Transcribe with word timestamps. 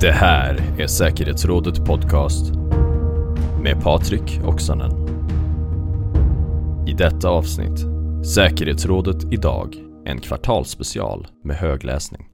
Det 0.00 0.12
här 0.12 0.74
är 0.78 0.86
säkerhetsrådet 0.86 1.84
podcast 1.84 2.54
med 3.62 3.82
Patrik 3.82 4.40
Oksanen. 4.44 4.90
I 6.88 6.92
detta 6.92 7.28
avsnitt 7.28 7.78
Säkerhetsrådet 8.34 9.32
idag, 9.32 9.76
en 10.04 10.20
kvartalsspecial 10.20 11.26
med 11.44 11.56
högläsning. 11.56 12.28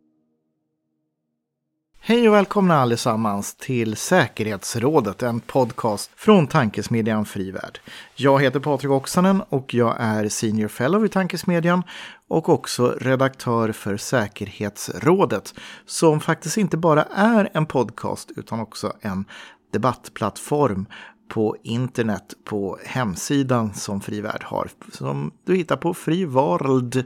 Hej 2.07 2.29
och 2.29 2.35
välkomna 2.35 2.81
allesammans 2.81 3.55
till 3.55 3.97
Säkerhetsrådet, 3.97 5.23
en 5.23 5.41
podcast 5.41 6.11
från 6.17 6.47
tankesmedjan 6.47 7.25
Frivärd. 7.25 7.79
Jag 8.17 8.43
heter 8.43 8.61
Patrik 8.61 8.91
Oksanen 8.91 9.43
och 9.49 9.75
jag 9.75 9.97
är 9.99 10.29
Senior 10.29 10.69
Fellow 10.69 11.05
i 11.05 11.09
Tankesmedjan 11.09 11.83
och 12.29 12.49
också 12.49 12.97
redaktör 13.01 13.73
för 13.73 13.97
Säkerhetsrådet, 13.97 15.55
som 15.87 16.21
faktiskt 16.21 16.57
inte 16.57 16.77
bara 16.77 17.03
är 17.03 17.51
en 17.55 17.67
podcast 17.67 18.31
utan 18.37 18.61
också 18.61 18.93
en 19.01 19.25
debattplattform 19.73 20.87
på 21.29 21.57
internet 21.63 22.35
på 22.45 22.79
hemsidan 22.85 23.75
som 23.75 24.01
Frivärd 24.01 24.43
har, 24.43 24.71
som 24.93 25.33
du 25.45 25.57
hittar 25.57 25.77
på 25.77 25.95
frivarld.se. 25.95 27.05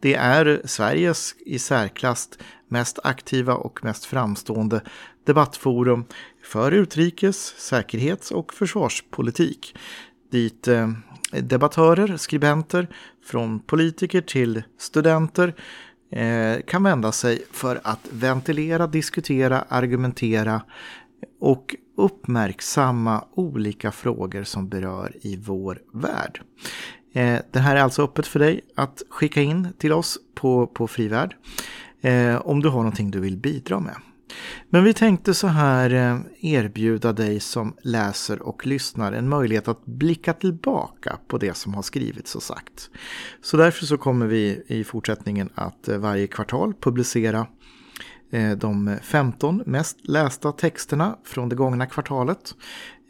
Det 0.00 0.14
är 0.14 0.62
Sveriges 0.64 1.34
i 1.38 1.58
särklass 1.58 2.28
mest 2.68 2.98
aktiva 3.04 3.54
och 3.54 3.84
mest 3.84 4.04
framstående 4.04 4.80
debattforum 5.26 6.04
för 6.44 6.72
utrikes-, 6.72 7.54
säkerhets 7.58 8.30
och 8.30 8.54
försvarspolitik. 8.54 9.76
Dit 10.30 10.68
eh, 10.68 10.90
debattörer, 11.30 12.16
skribenter, 12.16 12.88
från 13.24 13.60
politiker 13.60 14.20
till 14.20 14.62
studenter 14.78 15.54
eh, 16.12 16.62
kan 16.66 16.82
vända 16.82 17.12
sig 17.12 17.42
för 17.52 17.80
att 17.84 18.08
ventilera, 18.10 18.86
diskutera, 18.86 19.64
argumentera 19.68 20.62
och 21.40 21.76
uppmärksamma 21.96 23.24
olika 23.34 23.92
frågor 23.92 24.44
som 24.44 24.68
berör 24.68 25.12
i 25.20 25.36
vår 25.36 25.78
värld. 25.92 26.40
Eh, 27.12 27.38
det 27.50 27.58
här 27.58 27.76
är 27.76 27.80
alltså 27.80 28.04
öppet 28.04 28.26
för 28.26 28.38
dig 28.38 28.60
att 28.74 29.02
skicka 29.10 29.42
in 29.42 29.68
till 29.78 29.92
oss 29.92 30.18
på, 30.34 30.66
på 30.66 30.88
Frivärd 30.88 31.36
eh, 32.00 32.36
om 32.36 32.62
du 32.62 32.68
har 32.68 32.78
någonting 32.78 33.10
du 33.10 33.20
vill 33.20 33.36
bidra 33.36 33.80
med. 33.80 33.96
Men 34.68 34.84
vi 34.84 34.94
tänkte 34.94 35.34
så 35.34 35.46
här 35.46 35.94
eh, 35.94 36.18
erbjuda 36.40 37.12
dig 37.12 37.40
som 37.40 37.74
läser 37.82 38.42
och 38.42 38.66
lyssnar 38.66 39.12
en 39.12 39.28
möjlighet 39.28 39.68
att 39.68 39.86
blicka 39.86 40.32
tillbaka 40.32 41.18
på 41.28 41.38
det 41.38 41.56
som 41.56 41.74
har 41.74 41.82
skrivits 41.82 42.34
och 42.34 42.42
sagt. 42.42 42.90
Så 43.42 43.56
därför 43.56 43.86
så 43.86 43.98
kommer 43.98 44.26
vi 44.26 44.62
i 44.66 44.84
fortsättningen 44.84 45.50
att 45.54 45.88
eh, 45.88 45.98
varje 45.98 46.26
kvartal 46.26 46.74
publicera 46.80 47.46
eh, 48.30 48.50
de 48.50 48.96
15 49.02 49.62
mest 49.66 49.96
lästa 50.02 50.52
texterna 50.52 51.16
från 51.24 51.48
det 51.48 51.56
gångna 51.56 51.86
kvartalet. 51.86 52.54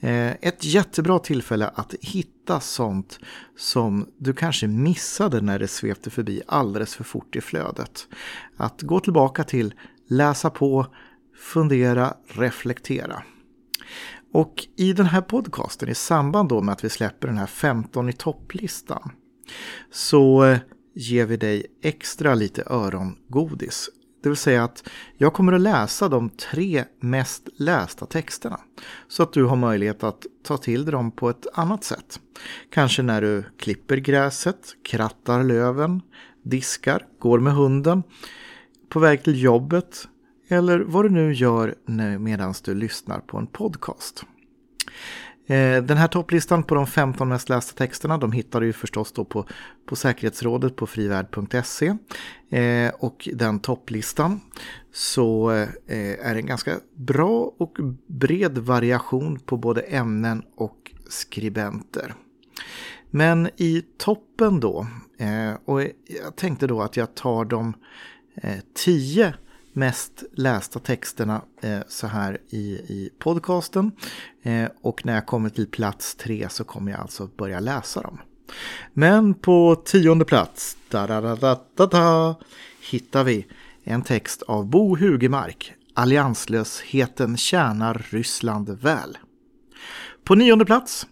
Ett 0.02 0.64
jättebra 0.64 1.18
tillfälle 1.18 1.70
att 1.74 1.94
hitta 2.00 2.60
sånt 2.60 3.18
som 3.56 4.06
du 4.18 4.32
kanske 4.32 4.66
missade 4.66 5.41
när 5.41 5.58
det 5.58 5.68
svepte 5.68 6.10
förbi 6.10 6.42
alldeles 6.46 6.94
för 6.94 7.04
fort 7.04 7.36
i 7.36 7.41
flödet. 7.41 8.08
Att 8.56 8.82
gå 8.82 9.00
tillbaka 9.00 9.44
till, 9.44 9.74
läsa 10.08 10.50
på, 10.50 10.86
fundera, 11.41 12.14
reflektera. 12.27 13.22
Och 14.33 14.66
i 14.77 14.92
den 14.92 15.06
här 15.06 15.20
podcasten, 15.20 15.88
i 15.88 15.94
samband 15.94 16.48
då 16.48 16.62
med 16.62 16.72
att 16.72 16.84
vi 16.84 16.88
släpper 16.88 17.28
den 17.28 17.38
här 17.38 17.47
15 17.47 18.08
i 18.08 18.12
topplistan, 18.12 19.12
så 19.91 20.56
ger 20.94 21.27
vi 21.27 21.36
dig 21.36 21.66
extra 21.82 22.34
lite 22.34 22.62
örongodis. 22.66 23.91
Det 24.22 24.28
vill 24.28 24.37
säga 24.37 24.64
att 24.64 24.88
jag 25.16 25.34
kommer 25.34 25.53
att 25.53 25.60
läsa 25.60 26.09
de 26.09 26.31
tre 26.31 26.84
mest 27.00 27.48
lästa 27.56 28.06
texterna. 28.06 28.60
Så 29.09 29.22
att 29.22 29.32
du 29.32 29.44
har 29.44 29.56
möjlighet 29.56 30.04
att 30.04 30.26
ta 30.44 30.56
till 30.56 30.84
dig 30.84 30.93
dem 30.93 31.10
på 31.10 31.31
ett 31.31 31.47
annat 31.54 31.84
sätt. 31.84 32.20
Kanske 32.70 33.03
när 33.03 33.20
du 33.22 33.44
klipper 33.59 33.97
gräset, 33.97 34.76
krattar 34.84 35.43
löven, 35.43 36.03
diskar, 36.43 37.06
går 37.19 37.41
med 37.41 37.53
hunden, 37.53 38.03
på 38.88 38.98
väg 38.98 39.25
till 39.25 39.43
jobbet 39.43 40.09
eller 40.50 40.81
vad 40.81 41.05
du 41.05 41.09
nu 41.09 41.33
gör 41.33 41.75
medan 42.19 42.55
du 42.65 42.75
lyssnar 42.75 43.21
på 43.21 43.38
en 43.38 43.47
podcast. 43.47 44.25
Eh, 45.50 45.83
den 45.83 45.97
här 45.97 46.09
topplistan 46.09 46.62
på 46.62 46.75
de 46.75 46.87
15 46.87 47.28
mest 47.28 47.49
lästa 47.49 47.77
texterna 47.77 48.19
de 48.19 48.33
hittar 48.33 48.61
du 48.61 48.72
förstås 48.72 49.12
då 49.12 49.25
på, 49.25 49.47
på 49.87 49.97
säkerhetsrådet 49.97 50.77
på 50.77 50.87
frivärd.se. 50.87 51.97
Eh, 52.50 52.93
och 52.99 53.28
den 53.34 53.61
topplistan 53.61 54.41
så 54.93 55.50
eh, 55.50 55.69
är 56.27 56.34
en 56.34 56.47
ganska 56.47 56.77
bra 56.94 57.55
och 57.59 57.77
bred 58.06 58.59
variation 58.59 59.38
på 59.38 59.56
både 59.56 59.81
ämnen 59.81 60.43
och 60.56 60.93
skribenter. 61.09 62.15
Men 63.11 63.50
i 63.56 63.82
toppen 63.99 64.61
då, 64.61 64.87
och 65.65 65.82
jag 65.82 66.37
tänkte 66.37 66.67
då 66.67 66.82
att 66.82 66.97
jag 66.97 67.15
tar 67.15 67.44
de 67.44 67.75
10 68.75 69.34
mest 69.80 70.24
lästa 70.32 70.78
texterna 70.78 71.42
eh, 71.60 71.80
så 71.88 72.06
här 72.06 72.38
i, 72.48 72.64
i 72.72 73.10
podcasten. 73.18 73.92
Eh, 74.42 74.68
och 74.82 75.06
när 75.06 75.14
jag 75.14 75.26
kommer 75.26 75.48
till 75.48 75.66
plats 75.66 76.14
tre 76.14 76.48
så 76.50 76.64
kommer 76.64 76.92
jag 76.92 77.00
alltså 77.00 77.28
börja 77.36 77.60
läsa 77.60 78.02
dem. 78.02 78.19
Men 78.92 79.34
på 79.34 79.82
tionde 79.84 80.24
plats 80.24 80.76
da, 80.88 81.06
da, 81.06 81.36
da, 81.76 81.86
da, 81.86 82.34
hittar 82.90 83.24
vi 83.24 83.46
en 83.84 84.02
text 84.02 84.42
av 84.42 84.66
Bo 84.66 84.96
Hugemark. 84.96 85.72
Allianslösheten 85.94 87.36
tjänar 87.36 88.06
Ryssland 88.10 88.70
väl. 88.70 89.19
På 90.24 90.34
nionde 90.34 90.64
plats 90.64 91.06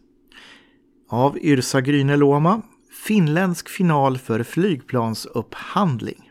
av 1.09 1.39
Yrsa 1.39 1.81
Gryne 1.81 2.17
Loma. 2.17 2.63
Finländsk 3.07 3.69
final 3.69 4.19
för 4.19 4.43
flygplansupphandling. 4.43 6.28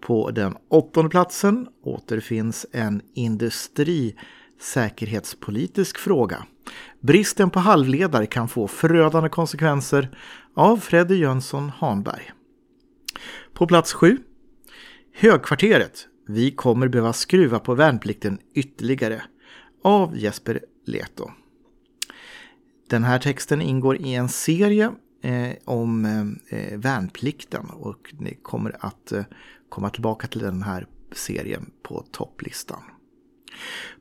På 0.00 0.30
den 0.30 0.56
åttonde 0.68 1.10
platsen 1.10 1.68
återfinns 1.82 2.66
en 2.72 3.02
industrisäkerhetspolitisk 3.14 5.98
fråga. 5.98 6.46
Bristen 7.00 7.50
på 7.50 7.58
halvledare 7.58 8.26
kan 8.26 8.48
få 8.48 8.68
förödande 8.68 9.28
konsekvenser 9.28 10.18
av 10.54 10.76
Freddy 10.76 11.14
Jönsson 11.14 11.68
Hanberg. 11.68 12.32
På 13.54 13.66
plats 13.66 13.92
sju. 13.92 14.18
Högkvarteret. 15.14 16.06
Vi 16.28 16.50
kommer 16.50 16.88
behöva 16.88 17.12
skruva 17.12 17.58
på 17.58 17.74
värnplikten 17.74 18.38
ytterligare. 18.54 19.22
Av 19.82 20.18
Jesper 20.18 20.60
Leto. 20.86 21.30
Den 22.90 23.04
här 23.04 23.18
texten 23.18 23.62
ingår 23.62 23.96
i 23.96 24.14
en 24.14 24.28
serie 24.28 24.92
eh, 25.22 25.52
om 25.64 26.04
eh, 26.04 26.58
eh 26.58 26.78
värnplikten 26.78 27.66
och 27.70 28.14
ni 28.18 28.38
kommer 28.42 28.76
att 28.80 29.12
eh, 29.12 29.24
komma 29.68 29.90
tillbaka 29.90 30.26
till 30.26 30.40
den 30.40 30.62
här 30.62 30.86
serien 31.12 31.70
på 31.82 32.04
topplistan. 32.12 32.82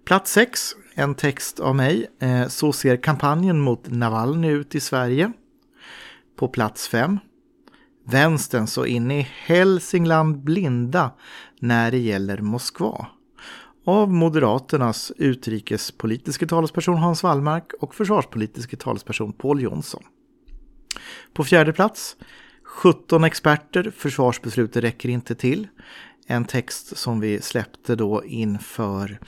Plats 0.06 0.32
6, 0.32 0.62
en 0.94 1.16
text 1.16 1.60
av 1.60 1.76
mig. 1.76 2.08
Eh, 2.20 2.48
så 2.48 2.74
ser 2.74 2.98
kampanjen 2.98 3.60
mot 3.60 3.90
Navalny 3.90 4.48
ut 4.48 4.76
i 4.76 4.80
Sverige. 4.80 5.32
På 6.36 6.48
plats 6.48 6.88
5. 6.88 7.20
Vänstern 8.08 8.68
så 8.68 8.86
in 8.86 9.12
i 9.12 9.22
Hälsingland 9.22 10.44
blinda 10.44 11.12
när 11.60 11.92
det 11.92 11.98
gäller 11.98 12.38
Moskva. 12.38 13.08
Av 13.86 14.14
Moderaternas 14.14 15.12
utrikespolitiska 15.18 16.48
talesperson 16.48 16.98
Hans 16.98 17.24
Wallmark 17.24 17.74
och 17.80 17.96
försvarspolitiska 17.96 18.78
talesperson 18.78 19.34
Paul 19.34 19.62
Jonsson. 19.62 20.04
På 21.34 21.44
fjärde 21.44 21.74
plats 21.74 22.18
17 22.76 23.24
experter, 23.24 23.92
försvarsbeslutet 23.98 24.84
räcker 24.84 25.10
inte 25.10 25.36
till. 25.36 25.68
En 26.28 26.46
text 26.46 26.98
som 26.98 27.20
vi 27.20 27.42
släppte 27.42 27.96
då 27.96 28.26
inför 28.26 29.20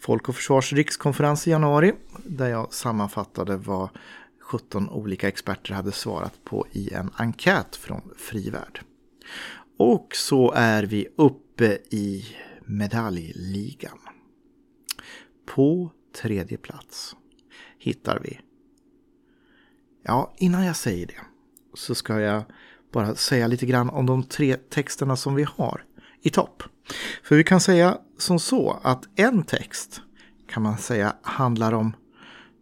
Folk 0.00 0.28
och 0.28 0.34
Försvars 0.34 0.72
rikskonferens 0.72 1.46
i 1.46 1.50
januari 1.50 1.94
där 2.24 2.48
jag 2.48 2.72
sammanfattade 2.72 3.56
vad 3.56 3.88
17 4.40 4.88
olika 4.88 5.28
experter 5.28 5.74
hade 5.74 5.92
svarat 5.92 6.44
på 6.44 6.66
i 6.72 6.92
en 6.94 7.10
enkät 7.16 7.76
från 7.76 8.10
Frivärd. 8.16 8.80
Och 9.76 10.08
så 10.14 10.52
är 10.52 10.82
vi 10.82 11.08
uppe 11.16 11.78
i 11.90 12.24
medaljligan. 12.64 13.98
På 15.46 15.90
tredje 16.22 16.58
plats 16.58 17.16
hittar 17.78 18.20
vi... 18.22 18.40
Ja, 20.02 20.34
innan 20.36 20.64
jag 20.64 20.76
säger 20.76 21.06
det 21.06 21.20
så 21.74 21.94
ska 21.94 22.20
jag 22.20 22.44
bara 22.92 23.14
säga 23.14 23.46
lite 23.46 23.66
grann 23.66 23.90
om 23.90 24.06
de 24.06 24.22
tre 24.22 24.56
texterna 24.56 25.16
som 25.16 25.34
vi 25.34 25.46
har 25.56 25.84
i 26.22 26.30
topp. 26.30 26.62
För 27.22 27.36
vi 27.36 27.44
kan 27.44 27.60
säga 27.60 27.98
som 28.18 28.38
så 28.38 28.80
att 28.82 29.04
en 29.16 29.42
text 29.42 30.00
kan 30.48 30.62
man 30.62 30.78
säga 30.78 31.16
handlar 31.22 31.72
om 31.72 31.96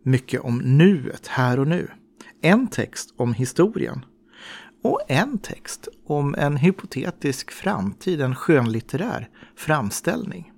mycket 0.02 0.40
om 0.40 0.58
nuet, 0.58 1.26
här 1.26 1.58
och 1.58 1.68
nu. 1.68 1.90
En 2.42 2.66
text 2.66 3.14
om 3.16 3.34
historien. 3.34 4.04
och 4.82 5.00
en 5.08 5.38
text 5.38 5.88
om 6.06 6.34
en 6.34 6.56
hypotetisk 6.56 7.50
framtid, 7.50 8.20
en 8.20 8.34
skönlitterär 8.34 9.28
framställning. 9.56 10.52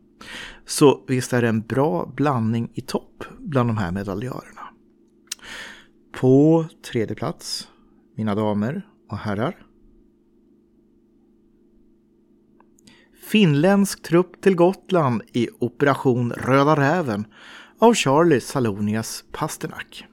Så 0.66 1.04
visst 1.08 1.32
är 1.32 1.42
det 1.42 1.48
en 1.48 1.60
bra 1.60 2.12
blandning 2.16 2.70
i 2.74 2.80
topp 2.80 3.24
bland 3.38 3.68
de 3.68 3.78
här 3.78 3.90
medaljörerna. 3.90 4.62
På 6.12 6.64
tredje 6.90 7.16
plats, 7.16 7.68
mina 8.16 8.34
damer 8.34 8.86
och 9.08 9.18
herrar. 9.18 9.56
Finländsk 13.28 14.02
trupp 14.02 14.40
till 14.40 14.54
Gotland 14.54 15.22
i 15.32 15.48
Operation 15.58 16.32
Röda 16.32 16.76
Räven 16.76 17.26
av 17.78 17.94
Charlie 17.94 18.40
Salonius 18.40 19.24
Pasternak. 19.32 20.04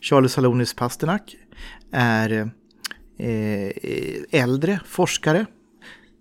Charlie 0.00 0.28
Salonius 0.28 0.74
Pasternak 0.74 1.36
är 1.92 2.50
eh, 3.16 3.28
eh, 3.28 4.22
äldre 4.30 4.80
forskare. 4.84 5.46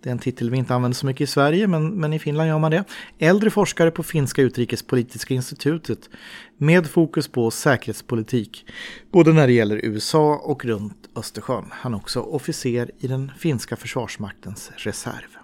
Det 0.04 0.10
är 0.10 0.12
en 0.12 0.20
titel 0.20 0.50
vi 0.50 0.58
inte 0.58 0.76
använder 0.76 0.96
så 0.96 1.06
mycket 1.06 1.22
i 1.22 1.28
Sverige, 1.28 1.68
men, 1.68 1.90
men 1.90 2.14
i 2.14 2.20
Finland 2.20 2.50
gör 2.50 2.60
man 2.60 2.72
det. 2.72 2.84
Äldre 3.20 3.50
forskare 3.50 3.92
på 3.92 4.04
Finska 4.04 4.42
utrikespolitiska 4.42 5.34
institutet 5.34 6.10
med 6.58 6.88
fokus 6.88 7.28
på 7.28 7.52
säkerhetspolitik, 7.52 8.66
både 9.12 9.34
när 9.34 9.48
det 9.48 9.54
gäller 9.54 9.86
USA 9.86 10.36
och 10.36 10.66
runt 10.66 11.10
Östersjön. 11.16 11.66
Han 11.72 11.94
är 11.94 11.98
också 11.98 12.20
officer 12.20 12.92
i 13.00 13.08
den 13.08 13.32
finska 13.38 13.76
försvarsmaktens 13.76 14.72
reserv. 14.76 15.38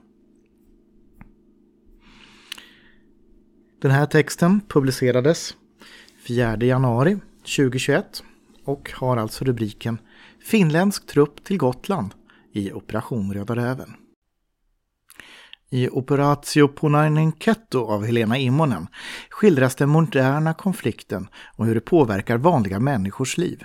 Den 3.82 3.92
här 3.92 4.06
texten 4.06 4.62
publicerades 4.68 5.56
4 6.28 6.58
januari 6.58 7.18
2021 7.38 8.24
och 8.64 8.92
har 8.94 9.18
alltså 9.18 9.46
rubriken 9.46 9.98
Finländsk 10.40 11.08
trupp 11.08 11.44
till 11.44 11.58
Gotland 11.58 12.14
i 12.52 12.72
Operation 12.72 13.34
Röda 13.34 13.56
Räven. 13.56 13.96
I 15.74 15.90
Operatio 15.90 16.68
Punainen 16.68 17.32
Ketto 17.32 17.86
av 17.86 18.06
Helena 18.06 18.38
Immonen 18.38 18.88
skildras 19.30 19.76
den 19.76 19.90
moderna 19.90 20.54
konflikten 20.54 21.28
och 21.56 21.66
hur 21.66 21.76
det 21.76 21.82
påverkar 21.82 22.38
vanliga 22.38 22.80
människors 22.80 23.38
liv. 23.38 23.64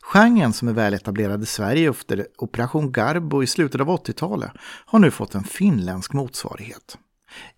Genren 0.00 0.52
som 0.52 0.68
är 0.68 0.72
väletablerad 0.72 1.42
i 1.42 1.46
Sverige 1.46 1.90
efter 1.90 2.26
Operation 2.38 2.92
Garbo 2.92 3.42
i 3.42 3.46
slutet 3.46 3.80
av 3.80 3.88
80-talet 3.88 4.50
har 4.84 4.98
nu 4.98 5.10
fått 5.10 5.34
en 5.34 5.44
finländsk 5.44 6.12
motsvarighet. 6.12 6.98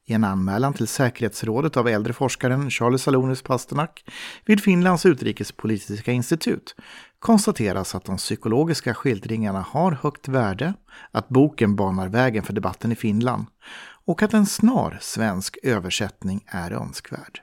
I 0.06 0.12
en 0.12 0.24
anmälan 0.24 0.74
till 0.74 0.88
säkerhetsrådet 0.88 1.76
av 1.76 1.88
äldre 1.88 2.12
forskaren 2.12 2.70
Charlie 2.70 2.98
Salonis 2.98 3.42
Pasternak 3.42 4.04
vid 4.46 4.60
Finlands 4.60 5.06
utrikespolitiska 5.06 6.12
institut 6.12 6.74
konstateras 7.22 7.94
att 7.94 8.04
de 8.04 8.16
psykologiska 8.16 8.94
skildringarna 8.94 9.60
har 9.60 9.92
högt 9.92 10.28
värde, 10.28 10.74
att 11.10 11.28
boken 11.28 11.76
banar 11.76 12.08
vägen 12.08 12.42
för 12.42 12.52
debatten 12.52 12.92
i 12.92 12.94
Finland 12.94 13.46
och 14.04 14.22
att 14.22 14.34
en 14.34 14.46
snar 14.46 14.98
svensk 15.00 15.58
översättning 15.62 16.44
är 16.46 16.70
önskvärd. 16.70 17.42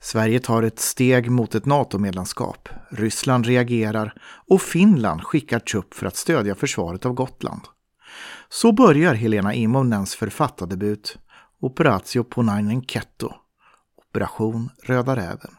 Sverige 0.00 0.40
tar 0.40 0.62
ett 0.62 0.78
steg 0.78 1.30
mot 1.30 1.54
ett 1.54 1.66
NATO-medlemskap. 1.66 2.68
Ryssland 2.90 3.46
reagerar 3.46 4.14
och 4.46 4.62
Finland 4.62 5.22
skickar 5.22 5.58
trupp 5.58 5.94
för 5.94 6.06
att 6.06 6.16
stödja 6.16 6.54
försvaret 6.54 7.06
av 7.06 7.12
Gotland. 7.12 7.62
Så 8.48 8.72
börjar 8.72 9.14
Helena 9.14 9.54
Immonens 9.54 10.14
författardebut 10.14 11.18
Operatio 11.60 12.24
Punainen 12.24 12.82
Ketto, 12.82 13.32
Operation 13.96 14.70
Röda 14.82 15.16
Räven. 15.16 15.54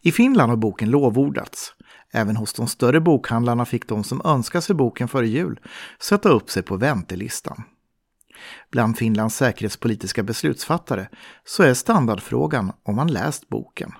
I 0.00 0.12
Finland 0.12 0.50
har 0.50 0.56
boken 0.56 0.90
lovordats. 0.90 1.74
Även 2.12 2.36
hos 2.36 2.52
de 2.52 2.68
större 2.68 3.00
bokhandlarna 3.00 3.64
fick 3.64 3.88
de 3.88 4.04
som 4.04 4.22
önskar 4.24 4.60
sig 4.60 4.76
boken 4.76 5.08
före 5.08 5.28
jul 5.28 5.60
sätta 6.00 6.28
upp 6.28 6.50
sig 6.50 6.62
på 6.62 6.76
väntelistan. 6.76 7.62
Bland 8.70 8.98
Finlands 8.98 9.36
säkerhetspolitiska 9.36 10.22
beslutsfattare 10.22 11.08
så 11.44 11.62
är 11.62 11.74
standardfrågan 11.74 12.72
om 12.82 12.96
man 12.96 13.12
läst 13.12 13.48
boken. 13.48 13.92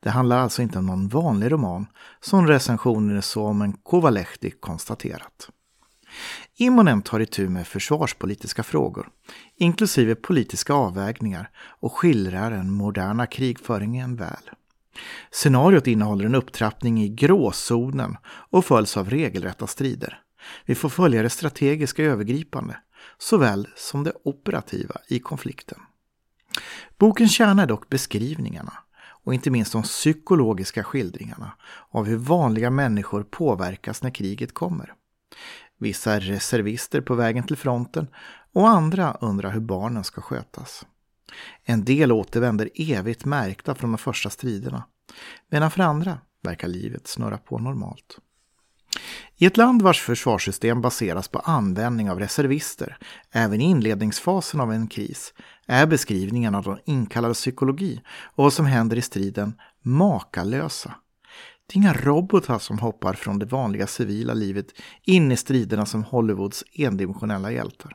Det 0.00 0.10
handlar 0.10 0.38
alltså 0.38 0.62
inte 0.62 0.78
om 0.78 0.86
någon 0.86 1.08
vanlig 1.08 1.52
roman 1.52 1.86
som 2.20 2.46
recensionen 2.46 3.22
Suomen 3.22 3.72
Kovalehti 3.72 4.50
konstaterat. 4.50 5.50
Immonen 6.56 7.02
tar 7.02 7.20
itu 7.20 7.48
med 7.48 7.66
försvarspolitiska 7.66 8.62
frågor, 8.62 9.08
inklusive 9.56 10.14
politiska 10.14 10.74
avvägningar 10.74 11.50
och 11.56 11.92
skildrar 11.92 12.50
den 12.50 12.70
moderna 12.70 13.26
krigföringen 13.26 14.16
väl. 14.16 14.50
Scenariot 15.30 15.86
innehåller 15.86 16.24
en 16.24 16.34
upptrappning 16.34 17.02
i 17.02 17.08
gråzonen 17.08 18.16
och 18.26 18.64
följs 18.64 18.96
av 18.96 19.10
regelrätta 19.10 19.66
strider. 19.66 20.20
Vi 20.64 20.74
får 20.74 20.88
följa 20.88 21.22
det 21.22 21.30
strategiska 21.30 22.04
övergripande, 22.04 22.76
såväl 23.18 23.68
som 23.76 24.04
det 24.04 24.12
operativa 24.24 24.96
i 25.08 25.18
konflikten. 25.18 25.78
Bokens 26.98 27.32
kärna 27.32 27.62
är 27.62 27.66
dock 27.66 27.88
beskrivningarna 27.88 28.72
och 29.24 29.34
inte 29.34 29.50
minst 29.50 29.72
de 29.72 29.82
psykologiska 29.82 30.84
skildringarna 30.84 31.52
av 31.90 32.06
hur 32.06 32.16
vanliga 32.16 32.70
människor 32.70 33.22
påverkas 33.22 34.02
när 34.02 34.10
kriget 34.10 34.54
kommer. 34.54 34.94
Vissa 35.78 36.12
är 36.12 36.20
reservister 36.20 37.00
på 37.00 37.14
vägen 37.14 37.44
till 37.44 37.56
fronten 37.56 38.06
och 38.52 38.68
andra 38.68 39.16
undrar 39.20 39.50
hur 39.50 39.60
barnen 39.60 40.04
ska 40.04 40.20
skötas. 40.20 40.86
En 41.64 41.84
del 41.84 42.12
återvänder 42.12 42.70
evigt 42.74 43.24
märkta 43.24 43.74
från 43.74 43.92
de 43.92 43.98
första 43.98 44.30
striderna, 44.30 44.84
medan 45.50 45.70
för 45.70 45.82
andra 45.82 46.18
verkar 46.42 46.68
livet 46.68 47.06
snurra 47.06 47.38
på 47.38 47.58
normalt. 47.58 48.18
I 49.36 49.46
ett 49.46 49.56
land 49.56 49.82
vars 49.82 50.00
försvarssystem 50.00 50.80
baseras 50.80 51.28
på 51.28 51.38
användning 51.38 52.10
av 52.10 52.18
reservister, 52.18 52.98
även 53.30 53.60
i 53.60 53.64
inledningsfasen 53.64 54.60
av 54.60 54.72
en 54.72 54.88
kris, 54.88 55.34
är 55.66 55.86
beskrivningen 55.86 56.54
av 56.54 56.64
den 56.64 56.78
inkallade 56.84 57.34
psykologi 57.34 58.00
och 58.22 58.44
vad 58.44 58.52
som 58.52 58.66
händer 58.66 58.96
i 58.96 59.02
striden 59.02 59.52
makalösa 59.82 60.94
det 61.68 61.74
är 61.74 61.76
inga 61.76 61.92
robotar 61.92 62.58
som 62.58 62.78
hoppar 62.78 63.12
från 63.14 63.38
det 63.38 63.46
vanliga 63.46 63.86
civila 63.86 64.34
livet 64.34 64.66
in 65.02 65.32
i 65.32 65.36
striderna 65.36 65.86
som 65.86 66.04
Hollywoods 66.04 66.64
endimensionella 66.72 67.50
hjältar. 67.52 67.92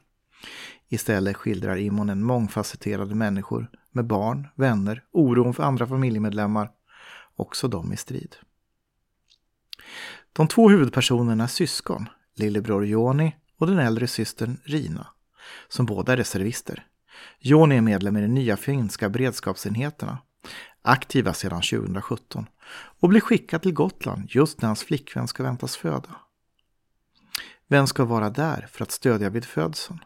Istället 0.94 1.38
skildrar 1.38 1.78
Immonen 1.78 2.24
mångfacetterade 2.24 3.16
människor 3.16 3.70
med 3.92 4.06
barn, 4.06 4.48
vänner, 4.56 5.04
oron 5.12 5.54
för 5.54 5.64
andra 5.64 5.88
familjemedlemmar, 5.88 6.72
också 7.36 7.68
de 7.68 7.94
i 7.94 7.98
strid. 7.98 8.36
De 10.34 10.48
två 10.48 10.70
huvudpersonerna 10.70 11.44
är 11.44 11.48
syskon, 11.48 12.10
lillebror 12.36 12.86
Joni 12.86 13.36
och 13.58 13.68
den 13.68 13.80
äldre 13.80 14.08
systern 14.08 14.58
Rina, 14.64 15.08
som 15.68 15.86
båda 15.86 16.14
är 16.14 16.18
reservister. 16.18 16.86
Joni 17.40 17.78
är 17.78 17.82
medlem 17.82 18.18
i 18.18 18.22
de 18.22 18.28
nya 18.28 18.58
finska 18.58 19.10
beredskapsenheterna 19.10 20.18
aktiva 20.82 21.34
sedan 21.34 21.62
2017 21.62 22.46
och 23.00 23.10
blir 23.10 23.22
skickad 23.22 23.62
till 23.62 23.74
Gotland 23.74 24.26
just 24.30 24.62
när 24.62 24.68
hans 24.70 24.84
flickvän 24.84 25.28
ska 25.28 25.44
väntas 25.44 25.78
föda. 25.78 26.10
Vem 27.68 27.88
ska 27.88 28.06
vara 28.06 28.30
där 28.30 28.68
för 28.72 28.84
att 28.84 28.92
stödja 28.92 29.30
vid 29.30 29.46
födseln? 29.46 30.00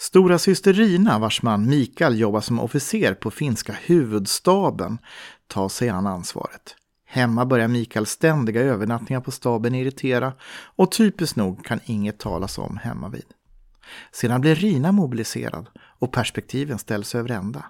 Stora 0.00 0.38
syster 0.38 0.72
Rina, 0.72 1.18
vars 1.18 1.42
man 1.42 1.68
Mikael 1.68 2.18
jobbar 2.18 2.40
som 2.40 2.60
officer 2.60 3.14
på 3.14 3.30
finska 3.30 3.72
huvudstaben, 3.72 4.98
tar 5.46 5.68
sig 5.68 5.88
an 5.88 6.06
ansvaret. 6.06 6.76
Hemma 7.06 7.46
börjar 7.46 7.68
Mikaels 7.68 8.10
ständiga 8.10 8.60
övernattningar 8.60 9.20
på 9.20 9.30
staben 9.30 9.74
irritera 9.74 10.32
och 10.50 10.92
typiskt 10.92 11.36
nog 11.36 11.64
kan 11.64 11.80
inget 11.84 12.18
talas 12.18 12.58
om 12.58 12.76
hemma 12.76 13.08
vid. 13.08 13.24
Sedan 14.12 14.40
blir 14.40 14.54
Rina 14.54 14.92
mobiliserad 14.92 15.68
och 15.78 16.12
perspektiven 16.12 16.78
ställs 16.78 17.14
över 17.14 17.30
ända. 17.30 17.64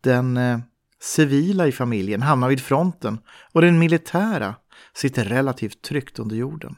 Den 0.00 0.36
eh, 0.36 0.58
civila 1.00 1.66
i 1.66 1.72
familjen 1.72 2.22
hamnar 2.22 2.48
vid 2.48 2.60
fronten 2.60 3.18
och 3.52 3.60
den 3.60 3.78
militära 3.78 4.54
sitter 4.94 5.24
relativt 5.24 5.82
tryggt 5.82 6.18
under 6.18 6.36
jorden. 6.36 6.76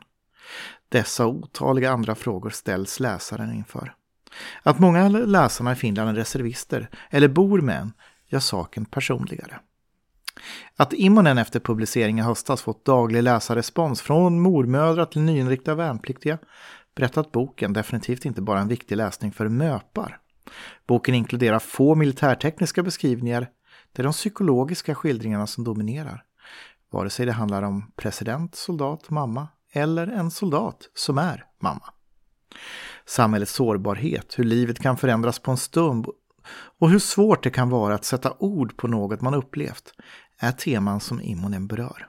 Dessa 0.88 1.26
otaliga 1.26 1.90
andra 1.90 2.14
frågor 2.14 2.50
ställs 2.50 3.00
läsaren 3.00 3.52
inför. 3.52 3.94
Att 4.62 4.78
många 4.78 5.08
läsarna 5.08 5.72
i 5.72 5.74
Finland 5.74 6.10
är 6.10 6.14
reservister 6.14 6.88
eller 7.10 7.28
bor 7.28 7.60
med 7.60 7.80
en 7.80 7.92
gör 8.28 8.40
saken 8.40 8.84
personligare. 8.84 9.58
Att 10.76 10.92
Immonen 10.92 11.38
efter 11.38 11.60
publicering 11.60 12.18
i 12.18 12.22
höstas 12.22 12.62
fått 12.62 12.84
daglig 12.84 13.22
läsarrespons 13.22 14.02
från 14.02 14.40
mormödrar 14.40 15.04
till 15.04 15.20
nyinriktade 15.20 15.76
värnpliktiga 15.76 16.38
berättar 16.94 17.20
att 17.20 17.32
boken 17.32 17.72
definitivt 17.72 18.24
inte 18.24 18.42
bara 18.42 18.58
är 18.58 18.62
en 18.62 18.68
viktig 18.68 18.96
läsning 18.96 19.32
för 19.32 19.48
möpar. 19.48 20.18
Boken 20.86 21.14
inkluderar 21.14 21.58
få 21.58 21.94
militärtekniska 21.94 22.82
beskrivningar 22.82 23.48
det 23.92 24.02
är 24.02 24.04
de 24.04 24.12
psykologiska 24.12 24.94
skildringarna 24.94 25.46
som 25.46 25.64
dominerar. 25.64 26.24
Vare 26.90 27.10
sig 27.10 27.26
det 27.26 27.32
handlar 27.32 27.62
om 27.62 27.92
president, 27.96 28.54
soldat, 28.54 29.10
mamma 29.10 29.48
eller 29.72 30.06
en 30.06 30.30
soldat 30.30 30.88
som 30.94 31.18
är 31.18 31.46
mamma. 31.60 31.92
Samhällets 33.06 33.52
sårbarhet, 33.52 34.38
hur 34.38 34.44
livet 34.44 34.78
kan 34.78 34.96
förändras 34.96 35.38
på 35.38 35.50
en 35.50 35.56
stund 35.56 36.06
och 36.78 36.90
hur 36.90 36.98
svårt 36.98 37.42
det 37.42 37.50
kan 37.50 37.70
vara 37.70 37.94
att 37.94 38.04
sätta 38.04 38.36
ord 38.38 38.76
på 38.76 38.88
något 38.88 39.20
man 39.20 39.34
upplevt 39.34 39.94
är 40.38 40.52
teman 40.52 41.00
som 41.00 41.20
Immonen 41.20 41.66
berör. 41.66 42.08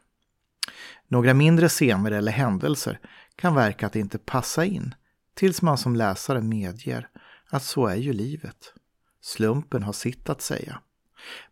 Några 1.08 1.34
mindre 1.34 1.70
scener 1.70 2.12
eller 2.12 2.32
händelser 2.32 3.00
kan 3.36 3.56
verka 3.56 3.88
att 3.88 3.96
inte 3.96 4.18
passa 4.18 4.66
in 4.66 4.96
tills 5.36 5.62
man 5.62 5.78
som 5.78 5.96
läsare 5.96 6.42
medger 6.42 7.10
att 7.50 7.64
så 7.64 7.88
är 7.88 7.96
ju 7.96 8.14
livet. 8.14 8.74
Slumpen 9.22 9.84
har 9.84 9.94
sitt 9.94 10.30
att 10.30 10.42
säga. 10.42 10.80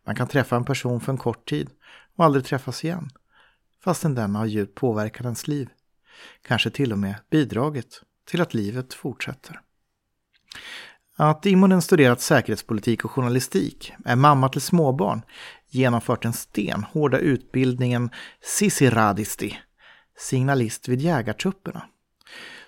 Man 0.06 0.16
kan 0.16 0.28
träffa 0.28 0.56
en 0.56 0.64
person 0.64 1.00
för 1.00 1.12
en 1.12 1.18
kort 1.18 1.48
tid 1.48 1.70
och 2.16 2.24
aldrig 2.24 2.44
träffas 2.44 2.84
igen, 2.84 3.10
fastän 3.84 4.14
denna 4.14 4.38
har 4.38 4.46
djupt 4.46 4.74
påverkat 4.74 5.24
ens 5.24 5.48
liv. 5.48 5.68
Kanske 6.42 6.70
till 6.70 6.92
och 6.92 6.98
med 6.98 7.14
bidragit 7.30 8.02
till 8.24 8.40
att 8.40 8.54
livet 8.54 8.94
fortsätter. 8.94 9.60
Att 11.16 11.46
Immonen 11.46 11.82
studerat 11.82 12.20
säkerhetspolitik 12.20 13.04
och 13.04 13.10
journalistik, 13.10 13.92
är 14.04 14.16
mamma 14.16 14.48
till 14.48 14.60
småbarn, 14.60 15.22
genomfört 15.68 16.22
den 16.22 16.32
stenhårda 16.32 17.18
utbildningen 17.18 18.10
Sisiradisti, 18.58 19.58
signalist 20.18 20.88
vid 20.88 21.00
jägartrupperna. 21.00 21.84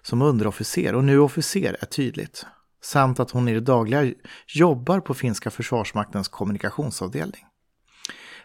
Som 0.02 0.22
underofficer 0.22 0.94
och 0.94 1.04
nu 1.04 1.18
officer 1.18 1.76
är 1.80 1.86
tydligt. 1.86 2.46
Samt 2.82 3.20
att 3.20 3.30
hon 3.30 3.48
i 3.48 3.54
det 3.54 3.60
dagliga 3.60 4.12
jobbar 4.46 5.00
på 5.00 5.14
finska 5.14 5.50
försvarsmaktens 5.50 6.28
kommunikationsavdelning. 6.28 7.46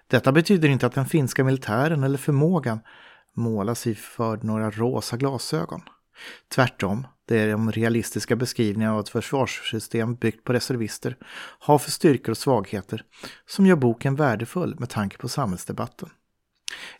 Detta 0.07 0.31
betyder 0.31 0.69
inte 0.69 0.85
att 0.85 0.93
den 0.93 1.05
finska 1.05 1.43
militären 1.43 2.03
eller 2.03 2.17
förmågan 2.17 2.79
målas 3.35 3.87
i 3.87 3.95
för 3.95 4.37
några 4.37 4.71
rosa 4.71 5.17
glasögon. 5.17 5.81
Tvärtom, 6.47 7.07
det 7.25 7.39
är 7.39 7.51
de 7.51 7.71
realistiska 7.71 8.35
beskrivningarna 8.35 8.93
av 8.93 8.99
ett 8.99 9.09
försvarssystem 9.09 10.15
byggt 10.15 10.43
på 10.43 10.53
reservister 10.53 11.17
har 11.59 11.79
för 11.79 11.91
styrkor 11.91 12.31
och 12.31 12.37
svagheter 12.37 13.03
som 13.45 13.65
gör 13.65 13.75
boken 13.75 14.15
värdefull 14.15 14.75
med 14.79 14.89
tanke 14.89 15.17
på 15.17 15.29
samhällsdebatten. 15.29 16.09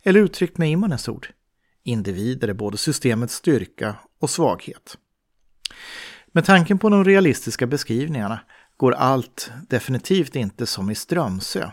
Eller 0.02 0.20
uttryckt 0.20 0.58
med 0.58 0.70
Immonens 0.70 1.08
ord, 1.08 1.28
individer 1.82 2.48
är 2.48 2.52
både 2.52 2.76
systemets 2.76 3.34
styrka 3.34 3.96
och 4.20 4.30
svaghet. 4.30 4.98
Med 6.32 6.44
tanken 6.44 6.78
på 6.78 6.88
de 6.88 7.04
realistiska 7.04 7.66
beskrivningarna 7.66 8.40
går 8.76 8.92
allt 8.92 9.50
definitivt 9.68 10.36
inte 10.36 10.66
som 10.66 10.90
i 10.90 10.94
Strömsö 10.94 11.70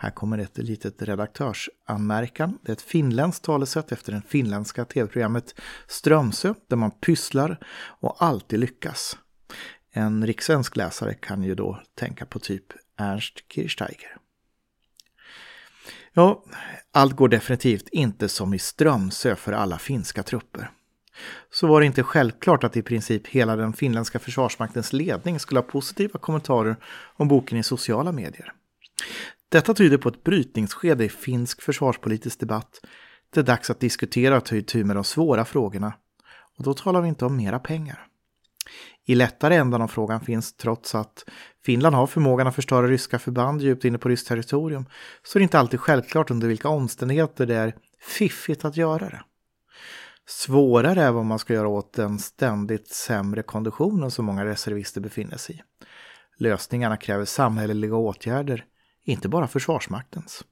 här 0.00 0.10
kommer 0.10 0.38
ett 0.38 0.58
litet 0.58 1.02
redaktörsanmärkan. 1.02 2.58
Det 2.62 2.72
är 2.72 2.72
ett 2.72 2.82
finländskt 2.82 3.44
talesätt 3.44 3.92
efter 3.92 4.12
det 4.12 4.22
finländska 4.28 4.84
tv-programmet 4.84 5.60
Strömsö 5.86 6.54
där 6.68 6.76
man 6.76 6.90
pysslar 6.90 7.58
och 8.00 8.22
alltid 8.22 8.58
lyckas. 8.58 9.18
En 9.92 10.26
rikssvensk 10.26 10.76
läsare 10.76 11.14
kan 11.14 11.42
ju 11.42 11.54
då 11.54 11.82
tänka 11.94 12.26
på 12.26 12.38
typ 12.38 12.64
Ernst 12.96 13.34
Kirchsteiger. 13.52 14.16
Ja, 16.12 16.44
allt 16.92 17.16
går 17.16 17.28
definitivt 17.28 17.88
inte 17.88 18.28
som 18.28 18.54
i 18.54 18.58
Strömsö 18.58 19.36
för 19.36 19.52
alla 19.52 19.78
finska 19.78 20.22
trupper. 20.22 20.70
Så 21.50 21.66
var 21.66 21.80
det 21.80 21.86
inte 21.86 22.02
självklart 22.02 22.64
att 22.64 22.76
i 22.76 22.82
princip 22.82 23.26
hela 23.26 23.56
den 23.56 23.72
finländska 23.72 24.18
försvarsmaktens 24.18 24.92
ledning 24.92 25.40
skulle 25.40 25.60
ha 25.60 25.66
positiva 25.66 26.18
kommentarer 26.18 26.76
om 27.16 27.28
boken 27.28 27.58
i 27.58 27.62
sociala 27.62 28.12
medier. 28.12 28.52
Detta 29.50 29.74
tyder 29.74 29.98
på 29.98 30.08
ett 30.08 30.24
brytningsskede 30.24 31.04
i 31.04 31.08
finsk 31.08 31.62
försvarspolitisk 31.62 32.40
debatt. 32.40 32.80
Det 33.30 33.40
är 33.40 33.44
dags 33.44 33.70
att 33.70 33.80
diskutera 33.80 34.36
och 34.36 34.44
ta 34.44 34.56
itu 34.56 34.84
med 34.84 34.96
de 34.96 35.04
svåra 35.04 35.44
frågorna. 35.44 35.92
Och 36.58 36.64
då 36.64 36.74
talar 36.74 37.00
vi 37.00 37.08
inte 37.08 37.24
om 37.24 37.36
mera 37.36 37.58
pengar. 37.58 38.06
I 39.06 39.14
lättare 39.14 39.56
ändan 39.56 39.82
av 39.82 39.88
frågan 39.88 40.20
finns, 40.20 40.56
trots 40.56 40.94
att 40.94 41.24
Finland 41.64 41.96
har 41.96 42.06
förmågan 42.06 42.46
att 42.46 42.54
förstöra 42.54 42.88
ryska 42.88 43.18
förband 43.18 43.62
djupt 43.62 43.84
inne 43.84 43.98
på 43.98 44.08
ryskt 44.08 44.28
territorium, 44.28 44.84
så 45.22 45.38
är 45.38 45.40
det 45.40 45.42
inte 45.42 45.58
alltid 45.58 45.80
självklart 45.80 46.30
under 46.30 46.48
vilka 46.48 46.68
omständigheter 46.68 47.46
det 47.46 47.54
är 47.54 47.74
fiffigt 48.00 48.64
att 48.64 48.76
göra 48.76 49.08
det. 49.08 49.22
Svårare 50.26 51.02
är 51.02 51.12
vad 51.12 51.24
man 51.24 51.38
ska 51.38 51.54
göra 51.54 51.68
åt 51.68 51.92
den 51.92 52.18
ständigt 52.18 52.88
sämre 52.88 53.42
konditionen 53.42 54.10
som 54.10 54.24
många 54.24 54.44
reservister 54.44 55.00
befinner 55.00 55.36
sig 55.36 55.56
i. 55.56 55.60
Lösningarna 56.42 56.96
kräver 56.96 57.24
samhälleliga 57.24 57.96
åtgärder 57.96 58.64
inte 59.08 59.28
bara 59.28 59.48
Försvarsmaktens. 59.48 60.44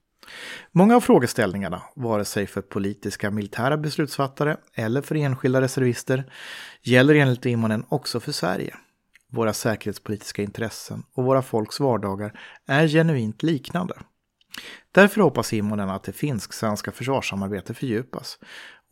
Många 0.71 0.95
av 0.95 1.01
frågeställningarna, 1.01 1.81
vare 1.95 2.25
sig 2.25 2.47
för 2.47 2.61
politiska 2.61 3.31
militära 3.31 3.77
beslutsfattare 3.77 4.57
eller 4.73 5.01
för 5.01 5.15
enskilda 5.15 5.61
reservister, 5.61 6.31
gäller 6.81 7.15
enligt 7.15 7.45
Immonen 7.45 7.85
också 7.89 8.19
för 8.19 8.31
Sverige. 8.31 8.75
Våra 9.31 9.53
säkerhetspolitiska 9.53 10.41
intressen 10.41 11.03
och 11.13 11.23
våra 11.23 11.41
folks 11.41 11.79
vardagar 11.79 12.39
är 12.67 12.87
genuint 12.87 13.43
liknande. 13.43 13.93
Därför 14.91 15.21
hoppas 15.21 15.53
Immonen 15.53 15.89
att 15.89 16.03
det 16.03 16.13
finsk-svenska 16.13 16.91
försvarssamarbetet 16.91 17.77
fördjupas 17.77 18.39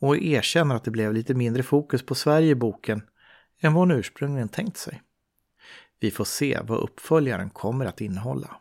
och 0.00 0.16
erkänner 0.16 0.74
att 0.74 0.84
det 0.84 0.90
blev 0.90 1.12
lite 1.12 1.34
mindre 1.34 1.62
fokus 1.62 2.06
på 2.06 2.14
Sverige 2.14 2.50
i 2.50 2.54
boken 2.54 3.02
än 3.60 3.74
vad 3.74 3.80
hon 3.80 3.98
ursprungligen 3.98 4.48
tänkt 4.48 4.76
sig. 4.76 5.02
Vi 6.00 6.10
får 6.10 6.24
se 6.24 6.60
vad 6.62 6.78
uppföljaren 6.78 7.50
kommer 7.50 7.86
att 7.86 8.00
innehålla. 8.00 8.56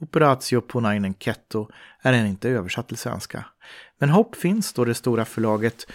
Operatio 0.00 0.60
Punainen 0.60 1.14
Ketto 1.14 1.68
är 2.02 2.12
än 2.12 2.26
inte 2.26 2.48
översatt 2.48 2.88
till 2.88 2.96
svenska. 2.96 3.44
Men 3.98 4.10
hopp 4.10 4.36
finns 4.36 4.72
då 4.72 4.84
det 4.84 4.94
stora 4.94 5.24
förlaget 5.24 5.86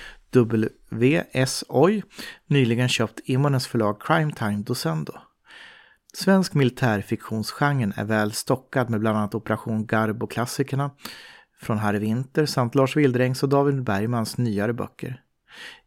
WS 0.89 1.63
Oj 1.69 2.03
nyligen 2.45 2.89
köpt 2.89 3.19
Immonens 3.25 3.67
förlag 3.67 4.01
Crime 4.01 4.31
Time 4.31 4.63
Docendo. 4.63 5.13
Svensk 6.13 6.53
militärfiktionsgenren 6.53 7.93
är 7.95 8.05
väl 8.05 8.31
stockad 8.31 8.89
med 8.89 8.99
bland 8.99 9.17
annat 9.17 9.35
Operation 9.35 9.85
Garbo-klassikerna 9.85 10.91
från 11.61 11.77
Harry 11.77 11.99
Winter 11.99 12.45
samt 12.45 12.75
Lars 12.75 12.95
Wildrängs 12.95 13.43
och 13.43 13.49
David 13.49 13.83
Bergmans 13.83 14.37
nyare 14.37 14.73
böcker. 14.73 15.21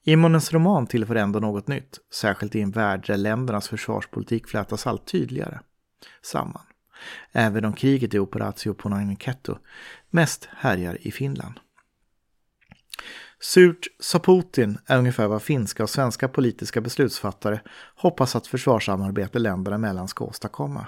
Immonens 0.05 0.53
roman 0.53 0.87
tillför 0.87 1.15
ändå 1.15 1.41
något 1.41 1.69
nytt, 1.69 1.99
särskilt 2.15 2.55
i 2.55 2.61
en 2.61 2.71
värld 2.71 3.07
där 3.07 3.17
ländernas 3.17 3.69
försvarspolitik 3.69 4.49
flätas 4.49 4.87
allt 4.87 5.07
tydligare 5.07 5.61
samman 6.23 6.63
även 7.33 7.65
om 7.65 7.73
kriget 7.73 8.15
i 8.15 8.19
Operatio 8.19 8.75
Ponaneketto 8.75 9.59
mest 10.11 10.49
härjar 10.57 11.07
i 11.07 11.13
Finland. 11.13 11.61
Surt 13.41 13.87
sa 14.01 14.19
Putin 14.19 14.79
är 14.87 14.99
ungefär 14.99 15.27
vad 15.27 15.43
finska 15.43 15.83
och 15.83 15.91
svenska 15.91 16.29
politiska 16.29 16.81
beslutsfattare 16.81 17.61
hoppas 17.97 18.37
att 18.37 18.47
försvarssamarbete 18.47 19.39
länderna 19.39 19.77
emellan 19.77 20.09
ska 20.09 20.25
åstadkomma. 20.25 20.87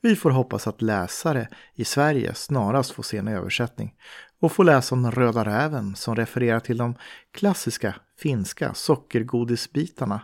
Vi 0.00 0.16
får 0.16 0.30
hoppas 0.30 0.66
att 0.66 0.82
läsare 0.82 1.48
i 1.74 1.84
Sverige 1.84 2.34
snarast 2.34 2.90
får 2.90 3.02
se 3.02 3.16
en 3.16 3.28
översättning 3.28 3.94
och 4.40 4.52
får 4.52 4.64
läsa 4.64 4.94
om 4.94 5.02
den 5.02 5.12
röda 5.12 5.44
räven 5.44 5.96
som 5.96 6.16
refererar 6.16 6.60
till 6.60 6.76
de 6.76 6.94
klassiska 7.32 7.94
finska 8.18 8.74
sockergodisbitarna 8.74 10.20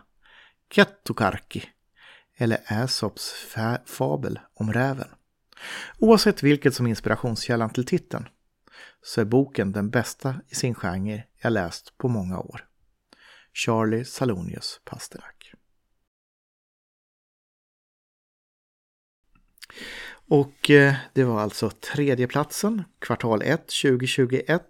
Kettukarki 0.74 1.64
eller 2.38 2.60
Aesops 2.66 3.32
fabel 3.86 4.40
om 4.54 4.72
räven. 4.72 5.08
Oavsett 5.98 6.42
vilket 6.42 6.74
som 6.74 6.86
är 6.86 6.90
inspirationskällan 6.90 7.70
till 7.70 7.86
titeln 7.86 8.28
så 9.02 9.20
är 9.20 9.24
boken 9.24 9.72
den 9.72 9.90
bästa 9.90 10.40
i 10.48 10.54
sin 10.54 10.74
genre 10.74 11.24
jag 11.42 11.52
läst 11.52 11.98
på 11.98 12.08
många 12.08 12.38
år. 12.38 12.64
Charlie 13.52 14.04
Salonius 14.04 14.80
Pasternak. 14.84 15.52
Och 20.28 20.70
eh, 20.70 20.94
det 21.12 21.24
var 21.24 21.40
alltså 21.40 21.70
tredjeplatsen, 21.70 22.84
kvartal 22.98 23.42
1 23.42 23.60
2021 23.60 24.62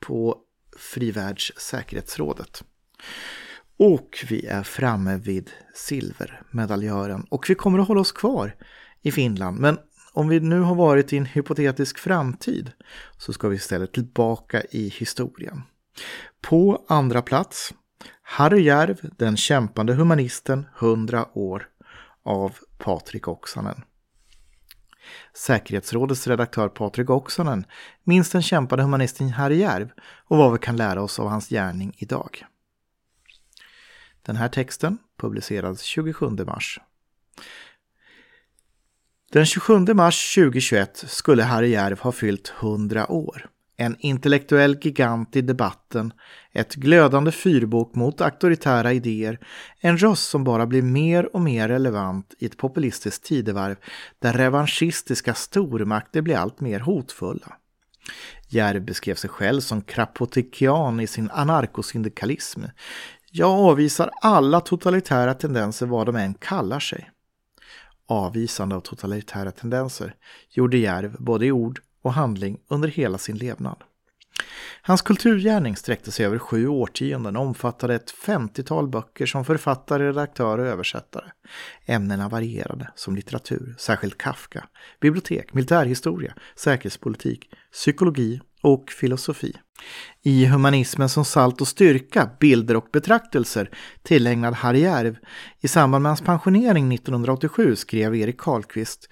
på 0.00 0.40
Frivärldssäkerhetsrådet. 0.76 2.64
Och 3.76 4.24
vi 4.28 4.46
är 4.46 4.62
framme 4.62 5.16
vid 5.16 5.50
silvermedaljören 5.74 7.26
och 7.30 7.44
vi 7.48 7.54
kommer 7.54 7.78
att 7.78 7.88
hålla 7.88 8.00
oss 8.00 8.12
kvar 8.12 8.56
i 9.02 9.12
Finland. 9.12 9.60
Men 9.60 9.78
om 10.12 10.28
vi 10.28 10.40
nu 10.40 10.60
har 10.60 10.74
varit 10.74 11.12
i 11.12 11.16
en 11.16 11.26
hypotetisk 11.26 11.98
framtid 11.98 12.72
så 13.18 13.32
ska 13.32 13.48
vi 13.48 13.56
istället 13.56 13.92
tillbaka 13.92 14.62
i 14.70 14.88
historien. 14.88 15.62
På 16.40 16.84
andra 16.88 17.22
plats 17.22 17.74
Harry 18.22 18.62
Järv, 18.62 19.00
den 19.16 19.36
kämpande 19.36 19.94
humanisten, 19.94 20.66
100 20.78 21.26
år 21.32 21.68
av 22.24 22.56
Patrik 22.78 23.28
Oksanen. 23.28 23.82
Säkerhetsrådets 25.34 26.26
redaktör 26.26 26.68
Patrik 26.68 27.10
Oksanen 27.10 27.64
minns 28.04 28.30
den 28.30 28.42
kämpande 28.42 28.84
humanisten 28.84 29.28
Harry 29.28 29.56
Järv 29.56 29.90
och 30.24 30.38
vad 30.38 30.52
vi 30.52 30.58
kan 30.58 30.76
lära 30.76 31.02
oss 31.02 31.18
av 31.18 31.28
hans 31.28 31.48
gärning 31.48 31.94
idag. 31.98 32.44
Den 34.26 34.36
här 34.36 34.48
texten 34.48 34.98
publicerades 35.20 35.82
27 35.82 36.26
mars. 36.30 36.80
Den 39.32 39.46
27 39.46 39.94
mars 39.94 40.34
2021 40.34 41.04
skulle 41.06 41.42
Harry 41.42 41.68
Järv 41.68 42.00
ha 42.00 42.12
fyllt 42.12 42.52
100 42.60 43.12
år. 43.12 43.50
En 43.76 43.96
intellektuell 43.98 44.78
gigant 44.82 45.36
i 45.36 45.40
debatten, 45.40 46.12
ett 46.52 46.74
glödande 46.74 47.32
fyrbok 47.32 47.94
mot 47.94 48.20
auktoritära 48.20 48.92
idéer, 48.92 49.38
en 49.80 49.98
röst 49.98 50.30
som 50.30 50.44
bara 50.44 50.66
blir 50.66 50.82
mer 50.82 51.36
och 51.36 51.40
mer 51.40 51.68
relevant 51.68 52.34
i 52.38 52.46
ett 52.46 52.56
populistiskt 52.56 53.24
tidevarv 53.24 53.76
där 54.18 54.32
revanschistiska 54.32 55.34
stormakter 55.34 56.22
blir 56.22 56.36
allt 56.36 56.60
mer 56.60 56.80
hotfulla. 56.80 57.56
Järv 58.48 58.84
beskrev 58.84 59.14
sig 59.14 59.30
själv 59.30 59.60
som 59.60 59.82
krapotikian 59.82 61.00
i 61.00 61.06
sin 61.06 61.30
anarkosyndikalism. 61.30 62.62
Jag 63.36 63.50
avvisar 63.50 64.10
alla 64.20 64.60
totalitära 64.60 65.34
tendenser 65.34 65.86
vad 65.86 66.06
de 66.06 66.16
än 66.16 66.34
kallar 66.34 66.80
sig. 66.80 67.10
Avvisande 68.06 68.76
av 68.76 68.80
totalitära 68.80 69.50
tendenser 69.50 70.14
gjorde 70.50 70.76
Järv 70.76 71.16
både 71.18 71.46
i 71.46 71.52
ord 71.52 71.80
och 72.02 72.12
handling 72.12 72.58
under 72.68 72.88
hela 72.88 73.18
sin 73.18 73.36
levnad. 73.36 73.76
Hans 74.82 75.02
kulturgärning 75.02 75.76
sträckte 75.76 76.12
sig 76.12 76.26
över 76.26 76.38
sju 76.38 76.68
årtionden 76.68 77.36
och 77.36 77.42
omfattade 77.42 77.94
ett 77.94 78.14
50-tal 78.26 78.88
böcker 78.88 79.26
som 79.26 79.44
författare, 79.44 80.08
redaktör 80.08 80.58
och 80.58 80.66
översättare. 80.66 81.30
Ämnena 81.86 82.28
varierade, 82.28 82.90
som 82.94 83.16
litteratur, 83.16 83.74
särskilt 83.78 84.18
Kafka, 84.18 84.68
bibliotek, 85.00 85.54
militärhistoria, 85.54 86.34
säkerhetspolitik, 86.56 87.50
psykologi 87.72 88.40
och 88.62 88.90
filosofi. 88.90 89.56
I 90.22 90.46
Humanismen 90.46 91.08
som 91.08 91.24
salt 91.24 91.60
och 91.60 91.68
styrka, 91.68 92.30
bilder 92.40 92.76
och 92.76 92.88
betraktelser 92.92 93.70
tillägnad 94.02 94.54
Harry 94.54 94.80
Järv 94.80 95.16
i 95.60 95.68
samband 95.68 96.02
med 96.02 96.10
hans 96.10 96.20
pensionering 96.20 96.94
1987 96.94 97.76
skrev 97.76 98.16
Erik 98.16 98.38
Karlqvist 98.38 99.08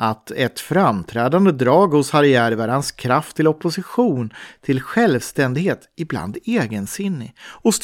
att 0.00 0.30
ett 0.30 0.60
framträdande 0.60 1.52
drag 1.52 1.88
hos 1.88 2.10
Harry 2.10 2.30
Järv 2.30 2.60
är 2.60 2.68
hans 2.68 2.92
kraft 2.92 3.36
till 3.36 3.48
opposition, 3.48 4.32
till 4.60 4.80
självständighet, 4.80 5.88
ibland 5.96 6.36
egensinnig 6.44 7.34
och 7.40 7.74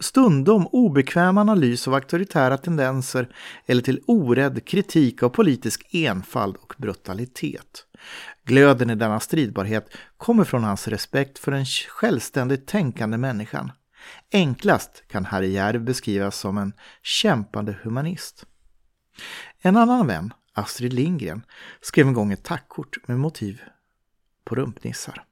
stundom 0.00 0.66
obekväm 0.66 1.38
analys 1.38 1.88
av 1.88 1.94
auktoritära 1.94 2.58
tendenser 2.58 3.28
eller 3.66 3.82
till 3.82 4.00
orädd 4.06 4.64
kritik 4.64 5.22
av 5.22 5.28
politisk 5.28 5.94
enfald 5.94 6.56
och 6.56 6.74
brutalitet. 6.78 7.84
Glöden 8.46 8.90
i 8.90 8.94
denna 8.94 9.20
stridbarhet 9.20 9.88
kommer 10.16 10.44
från 10.44 10.64
hans 10.64 10.88
respekt 10.88 11.38
för 11.38 11.52
den 11.52 11.64
självständigt 11.66 12.66
tänkande 12.66 13.18
människan. 13.18 13.72
Enklast 14.32 15.04
kan 15.08 15.24
Harry 15.24 15.50
Järv 15.50 15.84
beskrivas 15.84 16.38
som 16.38 16.58
en 16.58 16.72
kämpande 17.02 17.76
humanist. 17.82 18.46
En 19.60 19.76
annan 19.76 20.06
vän, 20.06 20.32
Astrid 20.52 20.92
Lindgren, 20.92 21.42
skrev 21.80 22.06
en 22.06 22.14
gång 22.14 22.32
ett 22.32 22.44
tackkort 22.44 23.08
med 23.08 23.18
motiv 23.18 23.62
på 24.44 24.54
rumpnissar. 24.54 25.24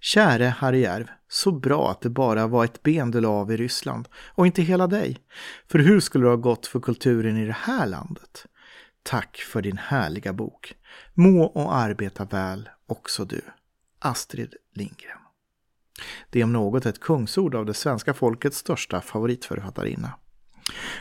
Käre 0.00 0.44
Harry 0.44 0.80
Järv, 0.80 1.06
så 1.28 1.52
bra 1.52 1.90
att 1.90 2.00
det 2.00 2.10
bara 2.10 2.46
var 2.46 2.64
ett 2.64 2.82
ben 2.82 3.10
du 3.10 3.20
la 3.20 3.28
av 3.28 3.52
i 3.52 3.56
Ryssland 3.56 4.08
och 4.26 4.46
inte 4.46 4.62
hela 4.62 4.86
dig. 4.86 5.18
För 5.68 5.78
hur 5.78 6.00
skulle 6.00 6.24
det 6.24 6.30
ha 6.30 6.36
gått 6.36 6.66
för 6.66 6.80
kulturen 6.80 7.36
i 7.36 7.46
det 7.46 7.56
här 7.58 7.86
landet? 7.86 8.46
Tack 9.04 9.36
för 9.36 9.62
din 9.62 9.78
härliga 9.78 10.32
bok. 10.32 10.74
Må 11.14 11.44
och 11.44 11.74
arbeta 11.74 12.24
väl 12.24 12.68
också 12.86 13.24
du. 13.24 13.40
Astrid 13.98 14.54
Lindgren. 14.74 15.18
Det 16.30 16.40
är 16.40 16.44
om 16.44 16.52
något 16.52 16.86
ett 16.86 17.00
kungsord 17.00 17.54
av 17.54 17.66
det 17.66 17.74
svenska 17.74 18.14
folkets 18.14 18.58
största 18.58 19.00
favoritförfattarinna. 19.00 20.12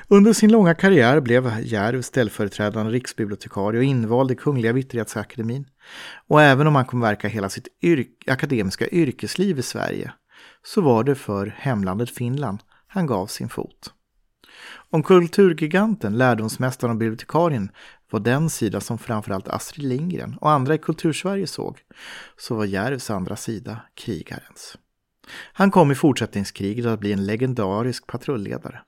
Under 0.08 0.34
sin 0.34 0.52
långa 0.52 0.76
karriär 0.76 1.20
blev 1.20 1.60
Järv 1.64 2.02
ställföreträdande 2.02 2.92
riksbibliotekarie 2.92 3.80
och 3.80 3.84
invald 3.84 4.32
i 4.32 4.36
Kungliga 4.36 4.74
Vitterhetsakademin. 4.74 5.66
Och 6.28 6.42
även 6.42 6.68
om 6.68 6.76
han 6.76 6.86
kom 6.86 7.00
verka 7.00 7.28
hela 7.28 7.50
sitt 7.50 7.68
yrk 7.82 8.28
akademiska 8.28 8.88
yrkesliv 8.88 9.60
i 9.60 9.62
Sverige 9.62 10.14
så 10.64 10.82
var 10.82 11.04
det 11.04 11.16
för 11.16 11.56
hemlandet 11.58 12.10
Finland 12.10 12.60
han 12.88 13.06
gav 13.06 13.28
sin 13.28 13.50
fot. 13.50 13.94
Om 14.90 15.04
kulturgiganten, 15.04 16.18
lärdomsmästaren 16.18 16.92
och 16.92 16.98
bibliotekarien 16.98 17.72
var 18.10 18.20
den 18.20 18.50
sida 18.50 18.82
som 18.82 18.98
framförallt 18.98 19.48
Astrid 19.48 19.88
Lindgren 19.88 20.38
och 20.42 20.52
andra 20.52 20.76
i 20.76 20.78
Kultursverige 20.78 21.48
såg, 21.48 21.80
så 22.38 22.56
var 22.56 22.66
Järvs 22.66 23.10
andra 23.10 23.36
sida 23.36 23.80
krigarens. 23.96 24.78
Han 25.54 25.72
kom 25.72 25.92
i 25.92 25.96
fortsättningskriget 25.96 26.86
att 26.86 27.00
bli 27.00 27.14
en 27.14 27.26
legendarisk 27.26 28.08
patrulledare. 28.08 28.82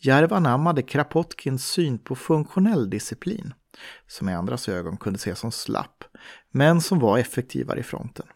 Järv 0.00 0.32
anammade 0.32 0.82
Krapotkins 0.82 1.66
syn 1.66 1.98
på 1.98 2.14
funktionell 2.14 2.90
disciplin, 2.90 3.54
som 4.06 4.28
i 4.28 4.34
andras 4.34 4.68
ögon 4.68 4.96
kunde 4.96 5.16
ses 5.16 5.38
som 5.38 5.52
slapp, 5.52 6.04
men 6.50 6.80
som 6.80 6.98
var 6.98 7.18
effektivare 7.18 7.80
i 7.80 7.82
fronten. 7.82 8.26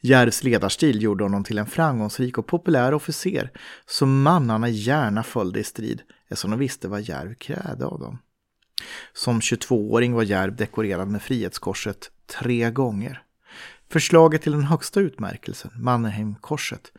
Järvs 0.00 0.42
ledarstil 0.42 1.02
gjorde 1.02 1.24
honom 1.24 1.44
till 1.44 1.58
en 1.58 1.66
framgångsrik 1.66 2.38
och 2.38 2.46
populär 2.46 2.94
officer 2.94 3.50
som 3.86 4.22
mannarna 4.22 4.68
gärna 4.68 5.22
följde 5.22 5.60
i 5.60 5.64
strid 5.64 6.02
eftersom 6.28 6.50
de 6.50 6.58
visste 6.60 6.88
vad 6.88 7.02
Järv 7.02 7.34
krävde 7.34 7.86
av 7.86 8.00
dem. 8.00 8.18
Som 9.12 9.40
22-åring 9.40 10.12
var 10.12 10.22
Järv 10.22 10.56
dekorerad 10.56 11.08
med 11.08 11.22
Frihetskorset 11.22 12.10
tre 12.40 12.70
gånger. 12.70 13.22
Förslaget 13.90 14.42
till 14.42 14.52
den 14.52 14.64
högsta 14.64 15.00
utmärkelsen, 15.00 15.70
Mannerheimkorset, 15.74 16.92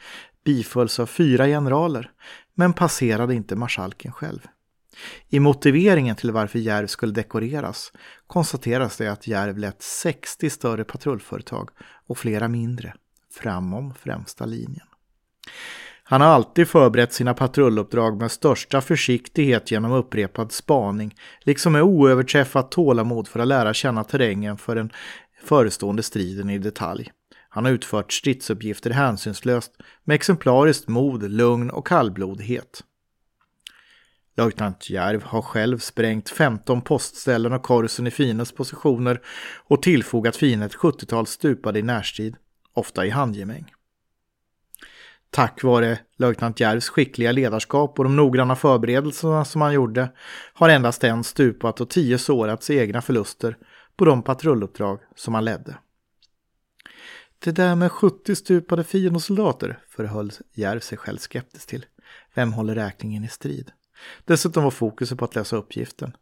bifölls 0.44 1.00
av 1.00 1.06
fyra 1.06 1.46
generaler, 1.46 2.12
men 2.54 2.74
passerade 2.74 3.36
inte 3.36 3.56
marskalken 3.56 4.12
själv. 4.12 4.40
I 5.30 5.40
motiveringen 5.40 6.16
till 6.16 6.32
varför 6.32 6.60
Järv 6.60 6.88
skulle 6.88 7.14
dekoreras 7.14 7.92
konstateras 8.28 8.98
det 8.98 9.08
att 9.08 9.28
Järv 9.28 9.58
lät 9.58 9.82
60 9.82 10.50
större 10.50 10.84
patrullföretag 10.84 11.70
och 12.08 12.18
flera 12.18 12.48
mindre 12.48 12.94
framom 13.34 13.94
främsta 13.94 14.46
linjen. 14.46 14.88
Han 16.04 16.22
har 16.22 16.28
alltid 16.28 16.68
förberett 16.68 17.14
sina 17.14 17.34
patrulluppdrag 17.34 18.22
med 18.22 18.32
största 18.32 18.82
försiktighet 18.82 19.72
genom 19.72 19.92
upprepad 19.92 20.52
spaning, 20.52 21.16
liksom 21.42 21.74
med 21.74 21.82
oöverträffat 21.82 22.72
tålamod 22.72 23.28
för 23.28 23.40
att 23.40 23.48
lära 23.48 23.74
känna 23.74 24.04
terrängen 24.04 24.58
för 24.58 24.76
den 24.76 24.92
förestående 25.44 26.04
striden 26.04 26.50
i 26.50 26.58
detalj. 26.58 27.12
Han 27.50 27.66
har 27.66 27.72
utfört 27.72 28.14
stridsuppgifter 28.14 28.90
hänsynslöst 28.90 29.72
med 30.04 30.16
exemplariskt 30.16 30.88
mod, 30.88 31.32
lugn 31.32 31.70
och 31.70 31.88
kallblodighet. 31.88 32.84
Löjtnant 34.38 34.90
Järv 34.90 35.24
har 35.24 35.42
själv 35.42 35.80
sprängt 35.80 36.30
15 36.30 36.82
postställen 36.82 37.54
och 37.54 37.64
korsen 37.64 38.08
i 38.08 38.12
fiendens 38.12 38.52
positioner 38.52 39.22
och 39.68 39.82
tillfogat 39.82 40.36
fienden 40.36 40.66
ett 40.66 40.76
70-tal 40.76 41.28
stupade 41.28 41.80
i 41.80 41.82
närstrid, 41.82 42.36
ofta 42.74 43.06
i 43.06 43.10
handgemäng. 43.10 43.74
Tack 45.30 45.64
vare 45.64 46.00
löjtnant 46.18 46.60
Järvs 46.60 46.90
skickliga 46.90 47.32
ledarskap 47.32 48.00
och 48.00 48.04
de 48.04 48.16
noggranna 48.16 48.56
förberedelserna 48.56 49.46
som 49.46 49.62
han 49.62 49.74
gjorde 49.74 50.12
har 50.54 50.70
endast 50.70 51.04
en 51.04 51.24
stupat 51.24 51.82
och 51.82 51.90
tio 51.90 52.18
sårats 52.18 52.70
i 52.70 52.78
egna 52.78 53.02
förluster 53.02 53.58
på 53.96 54.06
de 54.06 54.24
patrulluppdrag 54.24 55.00
som 55.16 55.34
han 55.34 55.46
ledde. 55.46 55.78
Det 57.40 57.52
där 57.52 57.76
med 57.76 57.92
70 57.92 58.36
stupade 58.36 58.84
fiendesoldater 58.84 59.80
förhöll 59.90 60.32
Järv 60.54 60.80
sig 60.80 60.98
själv 60.98 61.18
skeptisk 61.18 61.68
till. 61.68 61.86
Vem 62.34 62.54
håller 62.54 62.76
räkningen 62.76 63.24
i 63.24 63.28
strid? 63.28 63.72
Dessutom 64.26 64.64
var 64.64 64.72
fokuset 64.72 65.18
på 65.18 65.26
att 65.26 65.36
lösa 65.36 65.56
uppgiften. 65.56 66.18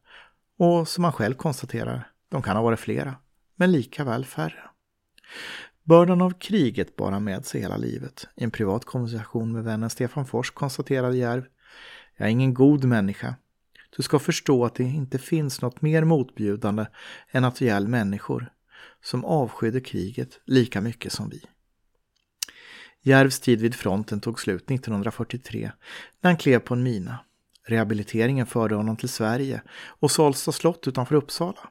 Och 0.57 0.87
som 0.87 1.03
han 1.03 1.13
själv 1.13 1.33
konstaterar, 1.33 2.11
de 2.29 2.41
kan 2.41 2.55
ha 2.55 2.63
varit 2.63 2.79
flera, 2.79 3.15
men 3.55 3.71
lika 3.71 4.03
väl 4.03 4.25
färre. 4.25 4.69
Bördan 5.83 6.21
av 6.21 6.31
kriget 6.39 6.95
bar 6.95 7.11
han 7.11 7.23
med 7.23 7.45
sig 7.45 7.61
hela 7.61 7.77
livet. 7.77 8.27
I 8.35 8.43
en 8.43 8.51
privat 8.51 8.85
konversation 8.85 9.51
med 9.51 9.63
vännen 9.63 9.89
Stefan 9.89 10.25
Fors 10.25 10.51
konstaterade 10.51 11.17
Järv 11.17 11.45
Jag 12.17 12.27
är 12.27 12.31
ingen 12.31 12.53
god 12.53 12.83
människa. 12.83 13.35
Du 13.97 14.03
ska 14.03 14.19
förstå 14.19 14.65
att 14.65 14.75
det 14.75 14.83
inte 14.83 15.17
finns 15.17 15.61
något 15.61 15.81
mer 15.81 16.03
motbjudande 16.03 16.85
än 17.31 17.45
att 17.45 17.61
ihjäl 17.61 17.87
människor 17.87 18.51
som 19.03 19.25
avskydde 19.25 19.81
kriget 19.81 20.39
lika 20.45 20.81
mycket 20.81 21.11
som 21.11 21.29
vi. 21.29 21.41
Järvs 23.01 23.39
tid 23.39 23.61
vid 23.61 23.75
fronten 23.75 24.19
tog 24.19 24.39
slut 24.39 24.71
1943 24.71 25.71
när 26.21 26.29
han 26.29 26.37
klev 26.37 26.59
på 26.59 26.73
en 26.73 26.83
mina. 26.83 27.19
Rehabiliteringen 27.67 28.45
förde 28.45 28.75
honom 28.75 28.97
till 28.97 29.09
Sverige 29.09 29.61
och 29.99 30.11
Salsta 30.11 30.51
slott 30.51 30.87
utanför 30.87 31.15
Uppsala. 31.15 31.69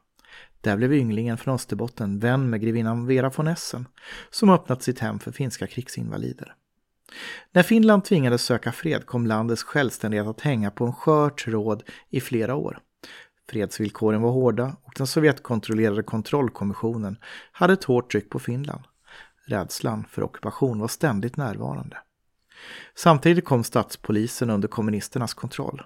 Där 0.61 0.77
blev 0.77 0.93
ynglingen 0.93 1.39
från 1.39 1.55
Österbotten 1.55 2.19
vän 2.19 2.51
med 2.51 2.61
grevinnan 2.61 3.07
Vera 3.07 3.31
von 3.37 3.49
Essen 3.49 3.89
som 4.31 4.51
öppnat 4.51 4.83
sitt 4.83 4.99
hem 4.99 5.19
för 5.19 5.33
finska 5.33 5.67
krigsinvalider. 5.67 6.55
När 7.53 7.63
Finland 7.63 8.05
tvingades 8.05 8.43
söka 8.43 8.73
fred 8.73 9.07
kom 9.07 9.27
landets 9.27 9.63
självständighet 9.63 10.27
att 10.27 10.41
hänga 10.41 10.71
på 10.71 10.87
en 10.87 10.93
skör 10.93 11.31
tråd 11.31 11.83
i 12.11 12.21
flera 12.21 12.55
år. 12.55 12.79
Fredsvillkoren 13.51 14.23
var 14.23 14.31
hårda 14.31 14.77
och 14.83 14.93
den 14.97 15.07
Sovjetkontrollerade 15.07 16.03
kontrollkommissionen 16.03 17.17
hade 17.53 17.73
ett 17.73 17.85
hårt 17.85 18.13
tryck 18.13 18.31
på 18.31 18.39
Finland. 18.39 18.85
Rädslan 19.47 20.05
för 20.11 20.23
ockupation 20.23 20.81
var 20.81 20.89
ständigt 20.89 21.37
närvarande. 21.37 21.97
Samtidigt 22.95 23.45
kom 23.45 23.65
statspolisen 23.65 24.51
under 24.51 24.69
kommunisternas 24.69 25.35
kontroll. 25.35 25.83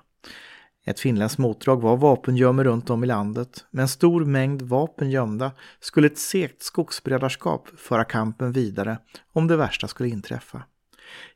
Ett 0.85 1.01
finländskt 1.01 1.39
motdrag 1.39 1.83
var 1.83 1.97
vapengömmor 1.97 2.65
runt 2.65 2.91
om 2.91 3.05
i 3.05 3.07
landet. 3.07 3.65
Med 3.71 3.83
en 3.83 3.89
stor 3.89 4.25
mängd 4.25 4.63
vapen 4.63 5.11
gömda 5.11 5.53
skulle 5.81 6.07
ett 6.07 6.19
segt 6.19 6.63
skogsbrädarskap 6.63 7.69
föra 7.77 8.05
kampen 8.05 8.53
vidare 8.53 8.99
om 9.33 9.47
det 9.47 9.57
värsta 9.57 9.89
skulle 9.89 10.09
inträffa. 10.09 10.63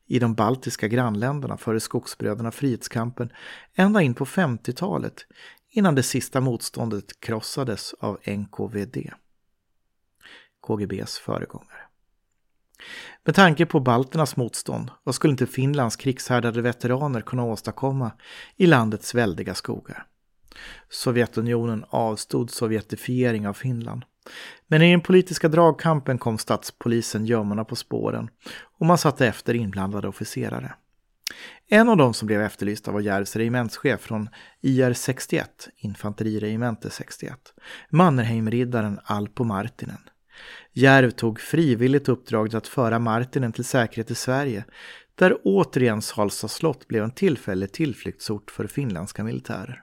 I 0.07 0.19
de 0.19 0.35
baltiska 0.35 0.89
grannländerna 0.89 1.57
förde 1.57 1.81
skogsbröderna 1.81 2.51
frihetskampen 2.51 3.33
ända 3.75 4.03
in 4.03 4.15
på 4.15 4.25
50-talet 4.25 5.27
innan 5.71 5.95
det 5.95 6.03
sista 6.03 6.41
motståndet 6.41 7.21
krossades 7.21 7.95
av 8.01 8.19
NKVD, 8.27 9.11
KGBs 10.61 11.19
föregångare. 11.19 11.92
Med 13.25 13.35
tanke 13.35 13.67
på 13.67 13.81
balternas 13.81 14.37
motstånd, 14.37 14.91
vad 15.05 15.15
skulle 15.15 15.31
inte 15.31 15.47
Finlands 15.47 15.97
krigshärdade 15.97 16.63
veteraner 16.63 17.21
kunna 17.21 17.45
åstadkomma 17.45 18.13
i 18.57 18.67
landets 18.67 19.15
väldiga 19.15 19.55
skogar? 19.55 20.07
Sovjetunionen 20.89 21.85
avstod 21.89 22.51
sovjetifiering 22.51 23.49
av 23.49 23.53
Finland. 23.53 24.05
Men 24.67 24.83
i 24.83 24.91
den 24.91 25.01
politiska 25.01 25.49
dragkampen 25.49 26.19
kom 26.19 26.39
statspolisen 26.39 27.27
gömmorna 27.27 27.65
på 27.65 27.77
spåren 27.77 28.29
och 28.79 28.87
man 28.87 28.99
satte 28.99 29.27
efter 29.27 29.55
inblandade 29.55 30.09
officerare. 30.09 30.75
En 31.69 31.89
av 31.89 31.97
dem 31.97 32.15
som 32.15 32.27
blev 32.27 32.43
efterlysta 32.43 32.93
var 32.93 33.01
Järvs 33.01 33.37
regementschef 33.37 34.01
från 34.01 34.29
IR 34.61 34.93
61, 34.93 35.69
infanteriregemente 35.77 36.91
61, 36.91 37.39
Mannerheimriddaren 37.91 39.01
Alpo 39.05 39.45
Martinen. 39.45 39.99
Järv 40.73 41.11
tog 41.11 41.41
frivilligt 41.41 42.09
uppdraget 42.09 42.55
att 42.55 42.69
föra 42.69 42.99
Martinen 42.99 43.53
till 43.53 43.65
säkerhet 43.65 44.11
i 44.11 44.15
Sverige, 44.15 44.65
där 45.15 45.37
återigen 45.45 46.03
Salsa 46.03 46.49
slott 46.49 46.89
blev 46.89 47.05
en 47.05 47.11
tillfällig 47.11 47.73
tillflyktsort 47.73 48.51
för 48.51 48.67
finländska 48.67 49.25
militärer. 49.25 49.83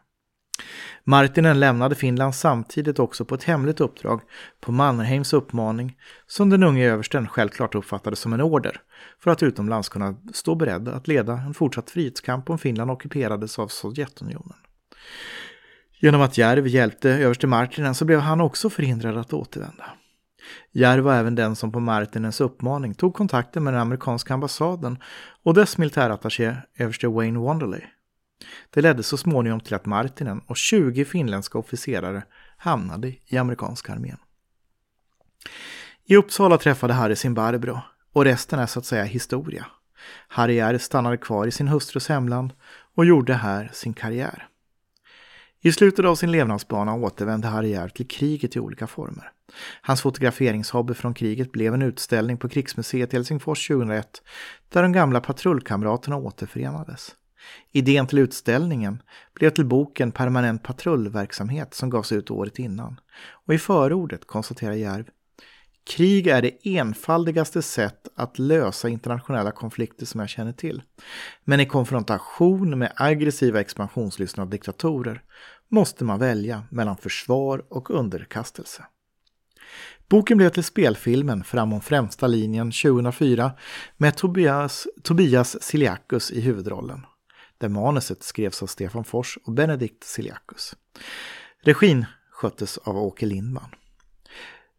Martinen 1.03 1.59
lämnade 1.59 1.95
Finland 1.95 2.35
samtidigt 2.35 2.99
också 2.99 3.25
på 3.25 3.35
ett 3.35 3.43
hemligt 3.43 3.81
uppdrag 3.81 4.21
på 4.61 4.71
Mannerheims 4.71 5.33
uppmaning 5.33 5.97
som 6.27 6.49
den 6.49 6.63
unge 6.63 6.85
översten 6.85 7.27
självklart 7.27 7.75
uppfattade 7.75 8.15
som 8.15 8.33
en 8.33 8.41
order 8.41 8.81
för 9.23 9.31
att 9.31 9.43
utomlands 9.43 9.89
kunna 9.89 10.15
stå 10.33 10.55
beredd 10.55 10.87
att 10.87 11.07
leda 11.07 11.33
en 11.33 11.53
fortsatt 11.53 11.89
frihetskamp 11.89 12.49
om 12.49 12.57
Finland 12.57 12.91
ockuperades 12.91 13.59
av 13.59 13.67
Sovjetunionen. 13.67 14.57
Genom 15.99 16.21
att 16.21 16.37
Järv 16.37 16.67
hjälpte 16.67 17.09
överste 17.09 17.47
Martinen 17.47 17.95
så 17.95 18.05
blev 18.05 18.19
han 18.19 18.41
också 18.41 18.69
förhindrad 18.69 19.17
att 19.17 19.33
återvända. 19.33 19.85
Järv 20.71 21.03
var 21.03 21.15
även 21.15 21.35
den 21.35 21.55
som 21.55 21.71
på 21.71 21.79
Martinens 21.79 22.41
uppmaning 22.41 22.93
tog 22.93 23.13
kontakten 23.13 23.63
med 23.63 23.73
den 23.73 23.81
amerikanska 23.81 24.33
ambassaden 24.33 24.97
och 25.43 25.53
dess 25.53 25.77
militärattaché 25.77 26.55
överste 26.77 27.07
Wayne 27.07 27.39
Wanderley. 27.39 27.81
Det 28.69 28.81
ledde 28.81 29.03
så 29.03 29.17
småningom 29.17 29.59
till 29.59 29.73
att 29.73 29.85
Martinen 29.85 30.41
och 30.47 30.57
20 30.57 31.05
finländska 31.05 31.57
officerare 31.57 32.23
hamnade 32.57 33.13
i 33.25 33.37
amerikanska 33.37 33.93
armén. 33.93 34.17
I 36.05 36.15
Uppsala 36.15 36.57
träffade 36.57 36.93
Harry 36.93 37.15
sin 37.15 37.33
Barbro 37.33 37.79
och 38.13 38.25
resten 38.25 38.59
är 38.59 38.65
så 38.65 38.79
att 38.79 38.85
säga 38.85 39.03
historia. 39.03 39.65
Harry 40.27 40.59
R 40.59 40.77
stannade 40.77 41.17
kvar 41.17 41.47
i 41.47 41.51
sin 41.51 41.67
hustrus 41.67 42.09
hemland 42.09 42.53
och 42.95 43.05
gjorde 43.05 43.33
här 43.33 43.69
sin 43.73 43.93
karriär. 43.93 44.47
I 45.61 45.71
slutet 45.71 46.05
av 46.05 46.15
sin 46.15 46.31
levnadsbana 46.31 46.93
återvände 46.93 47.47
Harry 47.47 47.73
R 47.73 47.89
till 47.89 48.07
kriget 48.07 48.55
i 48.55 48.59
olika 48.59 48.87
former. 48.87 49.31
Hans 49.81 50.01
fotograferingshobby 50.01 50.93
från 50.93 51.13
kriget 51.13 51.51
blev 51.51 51.73
en 51.73 51.81
utställning 51.81 52.37
på 52.37 52.49
Krigsmuseet 52.49 53.13
i 53.13 53.15
Helsingfors 53.15 53.67
2001 53.67 54.21
där 54.69 54.81
de 54.81 54.91
gamla 54.91 55.21
patrullkamraterna 55.21 56.17
återförenades. 56.17 57.15
Idén 57.71 58.07
till 58.07 58.19
utställningen 58.19 59.01
blev 59.33 59.49
till 59.49 59.65
boken 59.65 60.11
Permanent 60.11 60.63
patrullverksamhet 60.63 61.73
som 61.73 61.89
gavs 61.89 62.11
ut 62.11 62.31
året 62.31 62.59
innan. 62.59 62.99
Och 63.45 63.53
i 63.53 63.57
förordet 63.57 64.27
konstaterar 64.27 64.73
Järv 64.73 65.05
Krig 65.89 66.27
är 66.27 66.41
det 66.41 66.67
enfaldigaste 66.77 67.61
sätt 67.61 68.07
att 68.15 68.39
lösa 68.39 68.89
internationella 68.89 69.51
konflikter 69.51 70.05
som 70.05 70.19
jag 70.19 70.29
känner 70.29 70.53
till. 70.53 70.81
Men 71.43 71.59
i 71.59 71.65
konfrontation 71.65 72.79
med 72.79 72.93
aggressiva 72.95 73.61
expansionslystna 73.61 74.45
diktatorer 74.45 75.23
måste 75.69 76.03
man 76.03 76.19
välja 76.19 76.63
mellan 76.71 76.97
försvar 76.97 77.65
och 77.69 77.91
underkastelse. 77.91 78.85
Boken 80.09 80.37
blev 80.37 80.49
till 80.49 80.63
spelfilmen 80.63 81.43
Framom 81.43 81.81
främsta 81.81 82.27
linjen 82.27 82.71
2004 82.71 83.51
med 83.97 84.15
Tobias, 84.15 84.87
Tobias 85.03 85.63
Siliakus 85.63 86.31
i 86.31 86.41
huvudrollen 86.41 87.05
där 87.59 87.69
manuset 87.69 88.23
skrevs 88.23 88.63
av 88.63 88.67
Stefan 88.67 89.03
Fors 89.03 89.37
och 89.43 89.53
Benedikt 89.53 90.03
Siliakus. 90.03 90.75
Regin 91.61 92.05
sköttes 92.31 92.77
av 92.77 92.97
Åke 92.97 93.25
Lindman. 93.25 93.75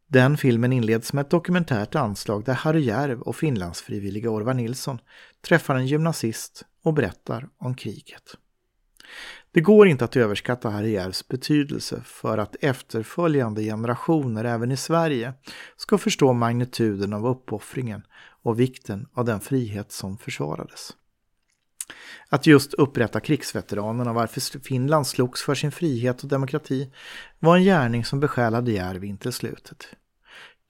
Den 0.06 0.36
filmen 0.36 0.72
inleds 0.72 1.12
med 1.12 1.22
ett 1.22 1.30
dokumentärt 1.30 1.94
anslag 1.94 2.44
där 2.44 2.54
Harry 2.54 2.80
Järv 2.80 3.20
och 3.20 3.36
Finlandsfrivilliga 3.36 4.30
Orvar 4.30 4.54
Nilsson 4.54 4.98
träffar 5.40 5.74
en 5.74 5.86
gymnasist 5.86 6.64
och 6.82 6.94
berättar 6.94 7.48
om 7.58 7.74
kriget. 7.74 8.36
Det 9.52 9.60
går 9.60 9.88
inte 9.88 10.04
att 10.04 10.16
överskatta 10.16 10.70
Harry 10.70 10.90
Järvs 10.90 11.28
betydelse 11.28 12.02
för 12.04 12.38
att 12.38 12.56
efterföljande 12.60 13.62
generationer 13.62 14.44
även 14.44 14.72
i 14.72 14.76
Sverige 14.76 15.32
ska 15.76 15.98
förstå 15.98 16.32
magnituden 16.32 17.12
av 17.12 17.26
uppoffringen 17.26 18.02
och 18.42 18.60
vikten 18.60 19.06
av 19.12 19.24
den 19.24 19.40
frihet 19.40 19.92
som 19.92 20.18
försvarades. 20.18 20.90
Att 22.28 22.46
just 22.46 22.74
upprätta 22.74 23.20
krigsveteranerna 23.20 24.12
varför 24.12 24.58
Finland 24.58 25.06
slogs 25.06 25.42
för 25.42 25.54
sin 25.54 25.72
frihet 25.72 26.22
och 26.22 26.28
demokrati 26.28 26.92
var 27.38 27.56
en 27.56 27.62
gärning 27.62 28.04
som 28.04 28.20
besjälade 28.20 28.72
Järvi 28.72 29.06
intill 29.06 29.32
slutet. 29.32 29.86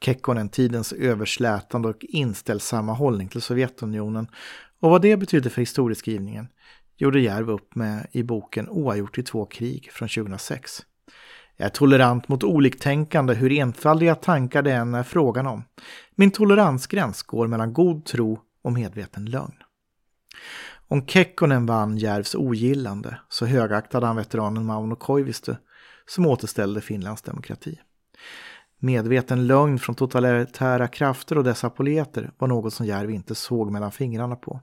Kekkonen 0.05 0.49
tidens 0.49 0.93
överslätande 0.93 1.89
och 1.89 2.05
inställsamma 2.05 2.93
hållning 2.93 3.29
till 3.29 3.43
Sovjetunionen 3.43 4.29
och 4.81 4.91
vad 4.91 5.03
det 5.03 5.17
betydde 5.17 5.51
för 5.51 5.61
historieskrivningen 5.61 6.49
gjorde 7.01 7.21
Järv 7.21 7.51
upp 7.51 7.75
med 7.75 8.07
i 8.13 8.23
boken 8.23 8.69
Oavgjort 8.69 9.19
i 9.19 9.23
två 9.23 9.47
krig 9.47 9.91
från 9.93 10.09
2006. 10.09 10.83
Jag 11.57 11.67
är 11.67 11.71
tolerant 11.71 12.29
mot 12.29 12.45
oliktänkande 12.45 13.35
hur 13.35 13.53
enfaldiga 13.53 14.15
tankar 14.15 14.63
det 14.63 14.73
än 14.73 14.95
är 14.95 15.03
frågan 15.03 15.47
om. 15.47 15.65
Min 16.15 16.31
toleransgräns 16.31 17.23
går 17.23 17.47
mellan 17.47 17.73
god 17.73 18.05
tro 18.05 18.41
och 18.65 18.73
medveten 18.73 19.25
lögn. 19.25 19.55
Om 20.89 21.07
Kekkonen 21.07 21.67
vann 21.67 21.99
Järvs 21.99 22.35
ogillande 22.35 23.21
så 23.29 23.47
högaktade 23.47 24.07
han 24.07 24.17
veteranen 24.17 24.67
Mauno 24.67 24.97
Koivisto 24.97 25.55
som 26.07 26.27
återställde 26.27 26.81
Finlands 26.81 27.23
demokrati. 27.23 27.81
Medveten 28.79 29.47
lögn 29.47 29.79
från 29.79 29.95
totalitära 29.95 30.89
krafter 30.89 31.39
och 31.39 31.45
dessa 31.45 31.71
poleter 31.71 32.31
var 32.39 32.49
något 32.49 32.75
som 32.75 32.87
Järv 32.87 33.11
inte 33.11 33.35
såg 33.35 33.71
mellan 33.73 33.93
fingrarna 33.93 34.37
på. 34.37 34.61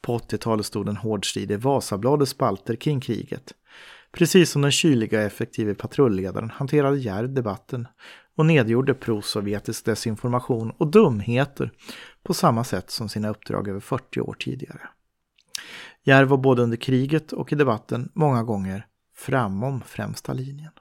På 0.00 0.18
80-talet 0.18 0.66
stod 0.66 0.88
en 0.88 0.96
hård 0.96 1.30
strid 1.30 1.50
i 1.50 1.56
Vasabladets 1.56 2.30
spalter 2.30 2.76
kring 2.76 3.00
kriget. 3.00 3.52
Precis 4.12 4.50
som 4.50 4.62
den 4.62 4.70
kyliga 4.70 5.18
och 5.18 5.24
effektive 5.24 5.74
patrulledaren 5.74 6.50
hanterade 6.50 6.98
Gerd 6.98 7.30
debatten 7.30 7.88
och 8.36 8.46
nedgjorde 8.46 8.94
prosovjetisk 8.94 9.84
desinformation 9.84 10.70
och 10.70 10.90
dumheter 10.90 11.72
på 12.22 12.34
samma 12.34 12.64
sätt 12.64 12.90
som 12.90 13.08
sina 13.08 13.28
uppdrag 13.28 13.68
över 13.68 13.80
40 13.80 14.20
år 14.20 14.36
tidigare. 14.38 14.80
Järv 16.04 16.28
var 16.28 16.36
både 16.36 16.62
under 16.62 16.76
kriget 16.76 17.32
och 17.32 17.52
i 17.52 17.54
debatten 17.54 18.10
många 18.14 18.42
gånger 18.42 18.86
framom 19.16 19.82
främsta 19.86 20.32
linjen. 20.32 20.72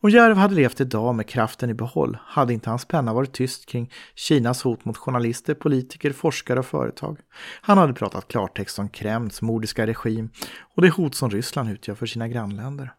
Om 0.00 0.10
Järv 0.10 0.36
hade 0.36 0.54
levt 0.54 0.80
idag 0.80 1.14
med 1.14 1.28
kraften 1.28 1.70
i 1.70 1.74
behåll 1.74 2.18
hade 2.22 2.52
inte 2.52 2.70
hans 2.70 2.84
penna 2.84 3.12
varit 3.12 3.32
tyst 3.32 3.66
kring 3.66 3.92
Kinas 4.14 4.62
hot 4.62 4.84
mot 4.84 4.96
journalister, 4.96 5.54
politiker, 5.54 6.12
forskare 6.12 6.58
och 6.58 6.66
företag. 6.66 7.18
Han 7.60 7.78
hade 7.78 7.92
pratat 7.92 8.28
klartext 8.28 8.78
om 8.78 8.88
Kremls 8.88 9.42
mordiska 9.42 9.86
regim 9.86 10.30
och 10.74 10.82
det 10.82 10.90
hot 10.90 11.14
som 11.14 11.30
Ryssland 11.30 11.70
utgör 11.70 11.94
för 11.94 12.06
sina 12.06 12.28
grannländer. 12.28 12.92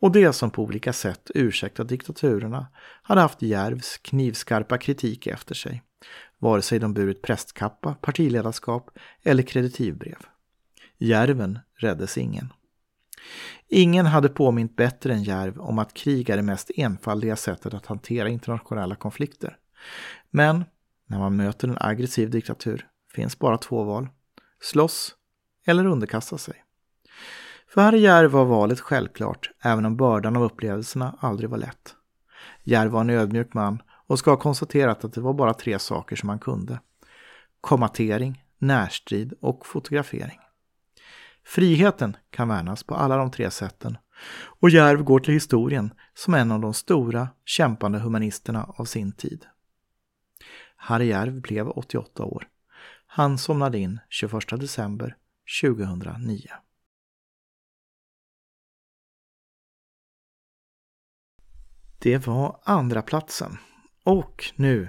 Och 0.00 0.12
det 0.12 0.32
som 0.32 0.50
på 0.50 0.62
olika 0.62 0.92
sätt 0.92 1.30
ursäktat 1.34 1.88
diktaturerna 1.88 2.66
hade 3.02 3.20
haft 3.20 3.42
Järvs 3.42 3.98
knivskarpa 4.02 4.78
kritik 4.78 5.26
efter 5.26 5.54
sig 5.54 5.82
vare 6.42 6.62
sig 6.62 6.78
de 6.78 6.94
burit 6.94 7.22
prästkappa, 7.22 7.94
partiledarskap 7.94 8.90
eller 9.22 9.42
kreditivbrev. 9.42 10.18
Järven 10.98 11.58
räddes 11.76 12.18
ingen. 12.18 12.52
Ingen 13.68 14.06
hade 14.06 14.28
påmint 14.28 14.76
bättre 14.76 15.12
än 15.12 15.22
Järv 15.22 15.60
om 15.60 15.78
att 15.78 15.94
krig 15.94 16.30
är 16.30 16.36
det 16.36 16.42
mest 16.42 16.70
enfaldiga 16.76 17.36
sättet 17.36 17.74
att 17.74 17.86
hantera 17.86 18.28
internationella 18.28 18.94
konflikter. 18.94 19.56
Men 20.30 20.64
när 21.06 21.18
man 21.18 21.36
möter 21.36 21.68
en 21.68 21.78
aggressiv 21.80 22.30
diktatur 22.30 22.86
finns 23.14 23.38
bara 23.38 23.58
två 23.58 23.84
val. 23.84 24.08
Slåss 24.60 25.14
eller 25.66 25.86
underkasta 25.86 26.38
sig. 26.38 26.54
För 27.68 27.80
Harry 27.80 27.98
Järv 27.98 28.30
var 28.30 28.44
valet 28.44 28.80
självklart, 28.80 29.50
även 29.62 29.86
om 29.86 29.96
bördan 29.96 30.36
av 30.36 30.42
upplevelserna 30.42 31.18
aldrig 31.20 31.50
var 31.50 31.58
lätt. 31.58 31.94
Järv 32.62 32.90
var 32.90 33.00
en 33.00 33.10
ödmjuk 33.10 33.54
man 33.54 33.82
och 34.06 34.18
ska 34.18 34.30
ha 34.30 34.36
konstaterat 34.36 35.04
att 35.04 35.12
det 35.12 35.20
var 35.20 35.34
bara 35.34 35.54
tre 35.54 35.78
saker 35.78 36.16
som 36.16 36.28
han 36.28 36.38
kunde. 36.38 36.80
Kommatering, 37.60 38.44
närstrid 38.58 39.34
och 39.40 39.66
fotografering. 39.66 40.38
Friheten 41.44 42.16
kan 42.30 42.48
värnas 42.48 42.82
på 42.82 42.94
alla 42.94 43.16
de 43.16 43.30
tre 43.30 43.50
sätten 43.50 43.98
och 44.60 44.70
Järv 44.70 45.02
går 45.02 45.20
till 45.20 45.34
historien 45.34 45.94
som 46.14 46.34
en 46.34 46.52
av 46.52 46.60
de 46.60 46.74
stora 46.74 47.28
kämpande 47.44 47.98
humanisterna 47.98 48.64
av 48.64 48.84
sin 48.84 49.12
tid. 49.12 49.46
Harry 50.76 51.06
Järv 51.06 51.40
blev 51.40 51.68
88 51.68 52.24
år. 52.24 52.48
Han 53.06 53.38
somnade 53.38 53.78
in 53.78 54.00
21 54.08 54.48
december 54.48 55.16
2009. 55.62 56.50
Det 61.98 62.26
var 62.26 62.60
andra 62.64 63.02
platsen 63.02 63.58
och 64.04 64.52
nu 64.56 64.88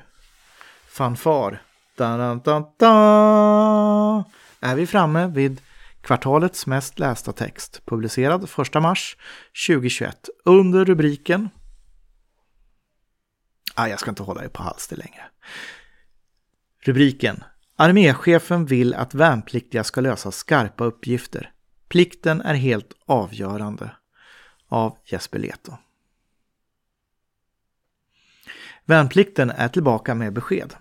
fanfar. 0.87 1.61
Da, 1.97 2.17
da, 2.17 2.35
da, 2.35 2.73
da. 2.77 4.23
Är 4.59 4.75
vi 4.75 4.87
framme 4.87 5.27
vid 5.27 5.61
kvartalets 6.03 6.67
mest 6.67 6.99
lästa 6.99 7.31
text, 7.31 7.81
publicerad 7.85 8.43
1 8.43 8.73
mars 8.81 9.17
2021 9.67 10.29
under 10.45 10.85
rubriken 10.85 11.49
ah, 13.75 13.87
jag 13.87 13.99
ska 13.99 14.09
inte 14.09 14.23
hålla 14.23 14.43
er 14.43 14.47
på 14.47 14.63
halster 14.63 14.95
längre. 14.95 15.23
Rubriken 16.79 17.43
Arméchefen 17.75 18.65
vill 18.65 18.93
att 18.93 19.13
värnpliktiga 19.13 19.83
ska 19.83 20.01
lösa 20.01 20.31
skarpa 20.31 20.83
uppgifter. 20.83 21.51
Plikten 21.87 22.41
är 22.41 22.53
helt 22.53 22.93
avgörande. 23.05 23.91
Av 24.67 24.97
Jesper 25.05 25.39
Leto. 25.39 25.77
Värnplikten 28.85 29.49
är 29.49 29.67
tillbaka 29.67 30.15
med 30.15 30.33
besked. 30.33 30.75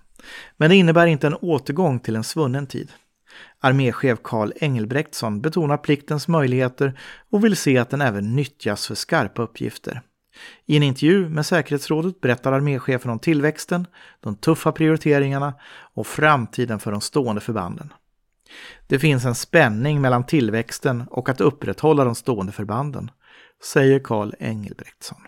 Men 0.57 0.71
det 0.71 0.77
innebär 0.77 1.07
inte 1.07 1.27
en 1.27 1.35
återgång 1.35 2.01
till 2.01 2.17
en 2.17 2.25
svunnen 2.25 2.67
tid. 2.67 2.93
Arméchef 3.61 4.19
Karl 4.23 4.53
Engelbrektsson 4.57 5.41
betonar 5.41 5.77
pliktens 5.77 6.29
möjligheter 6.29 6.99
och 7.31 7.45
vill 7.45 7.57
se 7.57 7.79
att 7.79 7.91
den 7.91 8.01
även 8.01 8.37
nyttjas 8.37 8.87
för 8.87 8.95
skarpa 8.95 9.43
uppgifter. 9.43 10.03
I 10.67 10.77
en 10.77 10.83
intervju 10.83 11.29
med 11.29 11.47
säkerhetsrådet 11.47 12.21
berättar 12.21 12.53
arméchefen 12.53 13.11
om 13.11 13.19
tillväxten, 13.19 13.87
de 14.21 14.37
tuffa 14.37 14.73
prioriteringarna 14.73 15.55
och 15.95 16.07
framtiden 16.07 16.79
för 16.79 16.93
de 16.93 17.01
stående 17.01 17.41
förbanden. 17.41 17.93
Det 18.87 18.99
finns 18.99 19.25
en 19.25 19.35
spänning 19.35 20.01
mellan 20.01 20.27
tillväxten 20.27 21.05
och 21.11 21.29
att 21.29 21.41
upprätthålla 21.41 22.05
de 22.05 22.15
stående 22.15 22.53
förbanden, 22.53 23.11
säger 23.73 23.99
Karl 23.99 24.33
Engelbrektsson. 24.39 25.19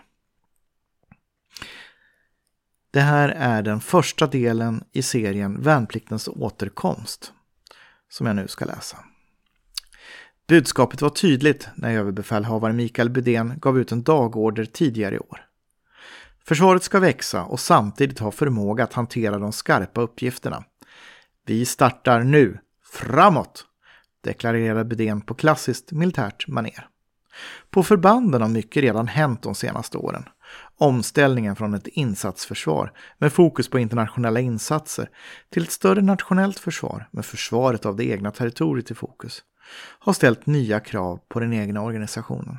Det 2.91 3.01
här 3.01 3.29
är 3.29 3.61
den 3.61 3.79
första 3.79 4.27
delen 4.27 4.83
i 4.91 5.01
serien 5.01 5.61
Värnpliktens 5.61 6.27
återkomst 6.27 7.33
som 8.15 8.27
jag 8.27 8.35
nu 8.35 8.47
ska 8.47 8.65
läsa. 8.65 8.97
Budskapet 10.47 11.01
var 11.01 11.09
tydligt 11.09 11.67
när 11.75 11.93
överbefälhavare 11.93 12.73
Mikael 12.73 13.09
Budén 13.09 13.53
gav 13.61 13.79
ut 13.79 13.91
en 13.91 14.03
dagorder 14.03 14.65
tidigare 14.65 15.15
i 15.15 15.19
år. 15.19 15.45
Försvaret 16.45 16.83
ska 16.83 16.99
växa 16.99 17.43
och 17.43 17.59
samtidigt 17.59 18.19
ha 18.19 18.31
förmåga 18.31 18.83
att 18.83 18.93
hantera 18.93 19.37
de 19.37 19.53
skarpa 19.53 20.01
uppgifterna. 20.01 20.63
Vi 21.45 21.65
startar 21.65 22.23
nu, 22.23 22.59
framåt, 22.93 23.65
deklarerade 24.23 24.85
Budén 24.85 25.21
på 25.21 25.33
klassiskt 25.33 25.91
militärt 25.91 26.47
maner. 26.47 26.87
På 27.69 27.83
förbanden 27.83 28.41
har 28.41 28.49
mycket 28.49 28.83
redan 28.83 29.07
hänt 29.07 29.41
de 29.41 29.55
senaste 29.55 29.97
åren. 29.97 30.23
Omställningen 30.77 31.55
från 31.55 31.73
ett 31.73 31.87
insatsförsvar 31.87 32.91
med 33.17 33.33
fokus 33.33 33.69
på 33.69 33.79
internationella 33.79 34.39
insatser 34.39 35.09
till 35.49 35.63
ett 35.63 35.71
större 35.71 36.01
nationellt 36.01 36.59
försvar 36.59 37.07
med 37.11 37.25
försvaret 37.25 37.85
av 37.85 37.95
det 37.95 38.05
egna 38.05 38.31
territoriet 38.31 38.91
i 38.91 38.95
fokus 38.95 39.43
har 39.99 40.13
ställt 40.13 40.45
nya 40.45 40.79
krav 40.79 41.19
på 41.27 41.39
den 41.39 41.53
egna 41.53 41.81
organisationen. 41.81 42.57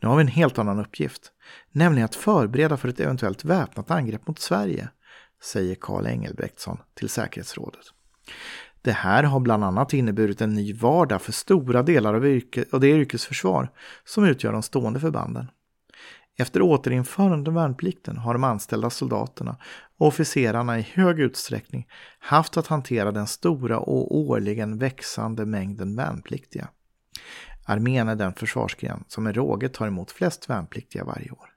Nu 0.00 0.08
har 0.08 0.16
vi 0.16 0.20
en 0.20 0.28
helt 0.28 0.58
annan 0.58 0.80
uppgift, 0.80 1.32
nämligen 1.72 2.04
att 2.04 2.14
förbereda 2.14 2.76
för 2.76 2.88
ett 2.88 3.00
eventuellt 3.00 3.44
väpnat 3.44 3.90
angrepp 3.90 4.26
mot 4.26 4.38
Sverige, 4.38 4.88
säger 5.42 5.74
Karl 5.74 6.06
Engelbrektsson 6.06 6.78
till 6.94 7.08
säkerhetsrådet. 7.08 7.84
Det 8.86 8.92
här 8.92 9.22
har 9.22 9.40
bland 9.40 9.64
annat 9.64 9.92
inneburit 9.92 10.40
en 10.40 10.54
ny 10.54 10.72
vardag 10.72 11.22
för 11.22 11.32
stora 11.32 11.82
delar 11.82 12.14
av, 12.14 12.26
yrke, 12.26 12.64
av 12.72 12.80
det 12.80 12.88
yrkesförsvar 12.88 13.70
som 14.04 14.24
utgör 14.24 14.52
de 14.52 14.62
stående 14.62 15.00
förbanden. 15.00 15.50
Efter 16.38 16.62
återinförandet 16.62 17.48
av 17.48 17.54
värnplikten 17.54 18.18
har 18.18 18.32
de 18.32 18.44
anställda 18.44 18.90
soldaterna 18.90 19.56
och 19.98 20.06
officerarna 20.06 20.78
i 20.78 20.82
hög 20.82 21.20
utsträckning 21.20 21.86
haft 22.18 22.56
att 22.56 22.66
hantera 22.66 23.12
den 23.12 23.26
stora 23.26 23.78
och 23.78 24.16
årligen 24.16 24.78
växande 24.78 25.46
mängden 25.46 25.96
värnpliktiga. 25.96 26.68
Armén 27.64 28.08
är 28.08 28.16
den 28.16 28.34
försvarsgren 28.34 29.04
som 29.08 29.24
med 29.24 29.36
råge 29.36 29.68
tar 29.68 29.86
emot 29.86 30.10
flest 30.10 30.50
värnpliktiga 30.50 31.04
varje 31.04 31.30
år. 31.30 31.55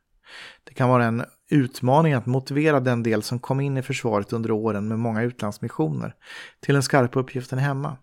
Det 0.64 0.74
kan 0.74 0.90
vara 0.90 1.06
en 1.06 1.26
utmaning 1.50 2.14
att 2.14 2.26
motivera 2.26 2.80
den 2.80 3.04
del 3.04 3.24
som 3.24 3.40
kom 3.40 3.60
in 3.60 3.78
i 3.78 3.82
försvaret 3.82 4.34
under 4.34 4.52
åren 4.52 4.88
med 4.88 5.00
många 5.00 5.22
utlandsmissioner 5.22 6.16
till 6.60 6.74
den 6.74 6.84
skarpa 6.84 7.20
uppgiften 7.20 7.60
hemma. 7.60 7.98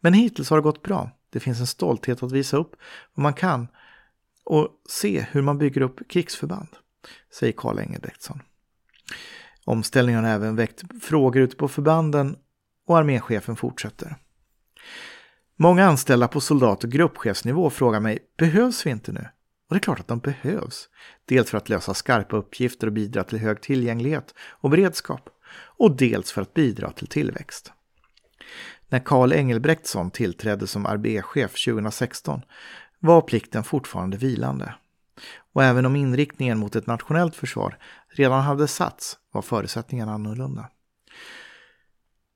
Men 0.00 0.14
hittills 0.14 0.50
har 0.50 0.56
det 0.56 0.62
gått 0.62 0.82
bra. 0.82 1.10
Det 1.30 1.40
finns 1.40 1.60
en 1.60 1.66
stolthet 1.66 2.22
att 2.22 2.32
visa 2.32 2.56
upp 2.56 2.76
vad 3.14 3.22
man 3.22 3.34
kan 3.34 3.68
och 4.44 4.68
se 4.88 5.26
hur 5.30 5.42
man 5.42 5.58
bygger 5.58 5.80
upp 5.80 6.08
krigsförband, 6.08 6.68
säger 7.38 7.52
Karl 7.52 7.78
Engelbrektsson. 7.78 8.42
Omställningen 9.64 10.24
har 10.24 10.30
även 10.30 10.56
väckt 10.56 10.82
frågor 11.02 11.42
ute 11.42 11.56
på 11.56 11.68
förbanden 11.68 12.36
och 12.86 12.98
arméchefen 12.98 13.56
fortsätter. 13.56 14.16
Många 15.56 15.84
anställda 15.86 16.28
på 16.28 16.40
soldat 16.40 16.84
och 16.84 16.90
gruppchefsnivå 16.90 17.70
frågar 17.70 18.00
mig, 18.00 18.18
behövs 18.38 18.86
vi 18.86 18.90
inte 18.90 19.12
nu? 19.12 19.28
Och 19.72 19.74
det 19.74 19.78
är 19.78 19.84
klart 19.84 20.00
att 20.00 20.08
de 20.08 20.18
behövs. 20.18 20.88
Dels 21.24 21.50
för 21.50 21.58
att 21.58 21.68
lösa 21.68 21.94
skarpa 21.94 22.36
uppgifter 22.36 22.86
och 22.86 22.92
bidra 22.92 23.24
till 23.24 23.38
hög 23.38 23.60
tillgänglighet 23.60 24.34
och 24.38 24.70
beredskap. 24.70 25.30
Och 25.54 25.96
dels 25.96 26.32
för 26.32 26.42
att 26.42 26.54
bidra 26.54 26.90
till 26.90 27.06
tillväxt. 27.06 27.72
När 28.88 28.98
Karl 28.98 29.32
Engelbrektsson 29.32 30.10
tillträdde 30.10 30.66
som 30.66 30.86
arméchef 30.86 31.64
2016 31.64 32.42
var 32.98 33.20
plikten 33.20 33.64
fortfarande 33.64 34.16
vilande. 34.16 34.74
Och 35.52 35.64
även 35.64 35.86
om 35.86 35.96
inriktningen 35.96 36.58
mot 36.58 36.76
ett 36.76 36.86
nationellt 36.86 37.36
försvar 37.36 37.78
redan 38.08 38.42
hade 38.42 38.68
satts 38.68 39.18
var 39.32 39.42
förutsättningarna 39.42 40.12
annorlunda. 40.12 40.68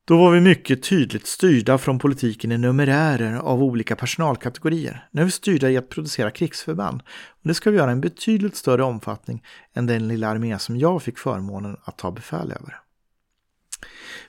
Då 0.09 0.17
var 0.17 0.31
vi 0.31 0.41
mycket 0.41 0.83
tydligt 0.83 1.27
styrda 1.27 1.79
från 1.79 1.99
politiken 1.99 2.53
i 2.53 2.59
numerärer 2.59 3.37
av 3.37 3.63
olika 3.63 3.97
personalkategorier. 3.97 5.09
Nu 5.11 5.21
är 5.21 5.25
vi 5.25 5.31
styrda 5.31 5.71
i 5.71 5.77
att 5.77 5.89
producera 5.89 6.31
krigsförband. 6.31 7.03
Och 7.29 7.49
det 7.49 7.55
ska 7.55 7.71
vi 7.71 7.77
göra 7.77 7.91
i 7.91 7.93
en 7.93 8.01
betydligt 8.01 8.57
större 8.57 8.83
omfattning 8.83 9.45
än 9.75 9.87
den 9.87 10.09
lilla 10.09 10.29
armé 10.29 10.59
som 10.59 10.77
jag 10.77 11.03
fick 11.03 11.19
förmånen 11.19 11.77
att 11.85 11.99
ta 11.99 12.11
befäl 12.11 12.53
över. 12.53 12.81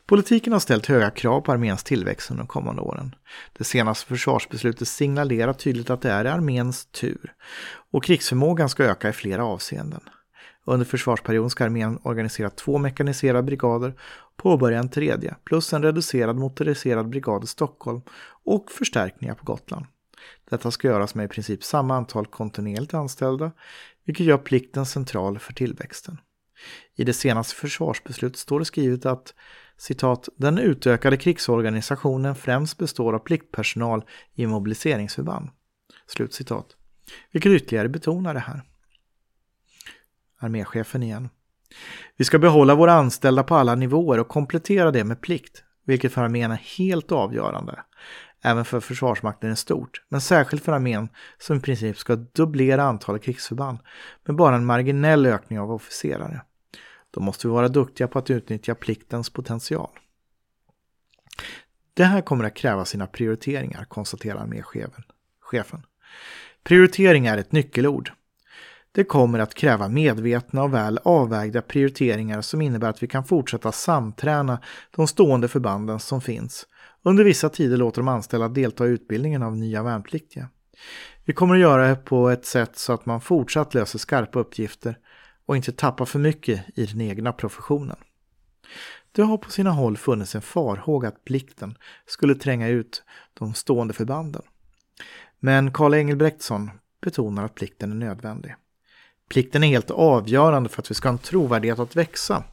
Politiken 0.06 0.54
har 0.54 0.60
ställt 0.60 0.86
höga 0.86 1.10
krav 1.10 1.42
på 1.42 1.52
arméns 1.52 1.84
tillväxt 1.84 2.32
under 2.32 2.44
de 2.44 2.48
kommande 2.48 2.82
åren. 2.82 3.16
Det 3.58 3.64
senaste 3.64 4.08
försvarsbeslutet 4.08 4.88
signalerar 4.88 5.54
tydligt 5.54 5.90
att 5.90 6.02
det 6.02 6.12
är 6.12 6.26
arméns 6.26 6.86
tur 6.86 7.34
och 7.92 8.04
krigsförmågan 8.04 8.70
ska 8.70 8.84
öka 8.84 9.10
i 9.10 9.14
flera 9.14 9.46
avseenden. 9.46 10.02
Under 10.66 10.86
försvarsperioden 10.86 11.50
ska 11.50 11.64
armén 11.64 12.00
organisera 12.04 12.50
två 12.50 12.78
mekaniserade 12.78 13.44
brigader, 13.44 13.94
påbörja 14.38 14.80
en 14.80 14.90
tredje, 14.90 15.36
plus 15.44 15.74
en 15.74 15.84
reducerad 15.84 16.36
motoriserad 16.36 17.10
brigad 17.10 17.44
i 17.44 17.48
Stockholm 17.48 18.02
och 18.44 18.72
förstärkningar 18.72 19.36
på 19.36 19.46
Gotland. 19.46 19.86
Detta 20.50 20.72
ska 20.72 20.88
göras 20.88 21.16
med 21.16 21.26
i 21.26 21.28
princip 21.28 21.64
samma 21.64 21.96
antal 21.96 22.26
kontinuerligt 22.26 22.94
anställda, 22.94 23.52
vilket 24.06 24.26
gör 24.26 24.38
plikten 24.38 24.86
central 24.86 25.40
för 25.40 25.54
tillväxten. 25.54 26.18
I 26.96 27.04
det 27.04 27.14
senaste 27.14 27.56
försvarsbeslutet 27.56 28.40
står 28.40 28.60
det 28.60 28.66
skrivet 28.66 29.06
att 29.06 29.34
citat, 29.78 30.30
den 30.36 30.58
utökade 30.58 31.18
krigsorganisationen 31.18 32.36
främst 32.36 32.78
består 32.78 33.14
av 33.14 33.20
pliktpersonal 33.20 34.06
i 34.34 34.48
mobiliseringsförband. 34.48 35.50
Slut 36.08 36.34
citat. 36.34 36.76
Vilket 37.32 37.52
ytterligare 37.52 37.90
betonar 37.90 38.34
det 38.34 38.40
här. 38.40 38.62
Arméchefen 40.40 41.04
igen. 41.04 41.30
Vi 42.18 42.26
ska 42.26 42.40
behålla 42.40 42.76
våra 42.76 42.94
anställda 42.94 43.44
på 43.44 43.56
alla 43.56 43.76
nivåer 43.76 44.20
och 44.20 44.28
komplettera 44.28 44.92
det 44.92 45.04
med 45.04 45.22
plikt, 45.22 45.64
vilket 45.86 46.14
för 46.14 46.22
armén 46.22 46.52
är 46.52 46.62
helt 46.78 47.12
avgörande. 47.12 47.80
Även 48.42 48.66
för 48.66 48.80
Försvarsmakten 48.80 49.52
är 49.52 49.56
stort, 49.56 50.02
men 50.10 50.22
särskilt 50.22 50.64
för 50.64 50.72
armén 50.72 51.10
som 51.38 51.58
i 51.58 51.60
princip 51.60 51.98
ska 51.98 52.16
dubblera 52.16 52.84
antalet 52.84 53.24
krigsförband 53.24 53.80
med 54.26 54.36
bara 54.36 54.56
en 54.56 54.66
marginell 54.66 55.26
ökning 55.26 55.60
av 55.60 55.72
officerare. 55.72 56.42
Då 57.12 57.22
måste 57.22 57.48
vi 57.48 57.54
vara 57.54 57.68
duktiga 57.68 58.08
på 58.08 58.20
att 58.20 58.30
utnyttja 58.30 58.76
pliktens 58.76 59.30
potential. 59.30 59.90
Det 61.94 62.04
här 62.04 62.22
kommer 62.22 62.44
att 62.44 62.56
kräva 62.56 62.86
sina 62.86 63.08
prioriteringar, 63.08 63.86
konstaterar 63.86 64.40
arméchefen. 64.40 65.84
Prioritering 66.64 67.26
är 67.26 67.38
ett 67.38 67.52
nyckelord. 67.52 68.12
Det 68.98 69.04
kommer 69.04 69.40
att 69.40 69.54
kräva 69.54 69.88
medvetna 69.88 70.64
och 70.64 70.74
väl 70.74 71.00
avvägda 71.04 71.62
prioriteringar 71.62 72.42
som 72.42 72.62
innebär 72.62 72.90
att 72.90 73.04
vi 73.04 73.08
kan 73.08 73.24
fortsätta 73.24 73.72
samträna 73.72 74.62
de 74.96 75.08
stående 75.08 75.48
förbanden 75.48 76.00
som 76.00 76.22
finns. 76.22 76.68
Under 77.04 77.24
vissa 77.24 77.50
tider 77.50 77.78
låter 77.78 78.02
de 78.02 78.08
anställda 78.08 78.48
delta 78.48 78.88
i 78.88 78.90
utbildningen 78.90 79.44
av 79.44 79.58
nya 79.58 79.84
värnpliktiga. 79.84 80.50
Vi 81.26 81.34
kommer 81.34 81.56
att 81.56 81.62
göra 81.62 81.88
det 81.88 81.96
på 81.96 82.30
ett 82.30 82.46
sätt 82.46 82.78
så 82.78 82.94
att 82.94 83.06
man 83.06 83.22
fortsatt 83.22 83.74
löser 83.74 84.00
skarpa 84.00 84.40
uppgifter 84.40 84.98
och 85.46 85.56
inte 85.56 85.72
tappar 85.72 86.06
för 86.06 86.20
mycket 86.20 86.66
i 86.76 86.86
den 86.86 87.02
egna 87.02 87.34
professionen. 87.34 87.98
Det 89.12 89.22
har 89.22 89.38
på 89.38 89.52
sina 89.52 89.72
håll 89.72 89.98
funnits 89.98 90.36
en 90.36 90.42
farhåga 90.42 91.08
att 91.08 91.26
plikten 91.26 91.78
skulle 92.06 92.36
tränga 92.36 92.68
ut 92.68 93.04
de 93.34 93.54
stående 93.54 93.94
förbanden. 93.94 94.42
Men 95.40 95.74
Karl 95.74 95.94
Engelbrektsson 95.94 96.72
betonar 97.02 97.44
att 97.44 97.56
plikten 97.56 97.92
är 97.92 97.96
nödvändig. 97.96 98.56
Plikten 99.30 99.64
är 99.64 99.68
helt 99.68 99.92
avgörande 99.92 100.70
för 100.70 100.82
att 100.82 100.92
vi 100.92 100.96
ska 100.96 101.08
ha 101.08 101.14
en 101.14 101.20
trovärdighet 101.20 101.80
att 101.80 101.96
växa. 101.96 102.44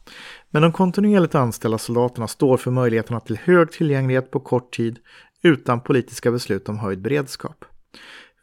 Men 0.50 0.62
de 0.62 0.72
kontinuerligt 0.72 1.34
anställda 1.34 1.78
soldaterna 1.78 2.28
står 2.28 2.56
för 2.56 2.70
möjligheterna 2.70 3.20
till 3.20 3.38
hög 3.38 3.72
tillgänglighet 3.72 4.30
på 4.30 4.40
kort 4.40 4.74
tid 4.74 4.98
utan 5.42 5.80
politiska 5.80 6.30
beslut 6.30 6.68
om 6.68 6.78
höjd 6.78 7.00
beredskap. 7.02 7.64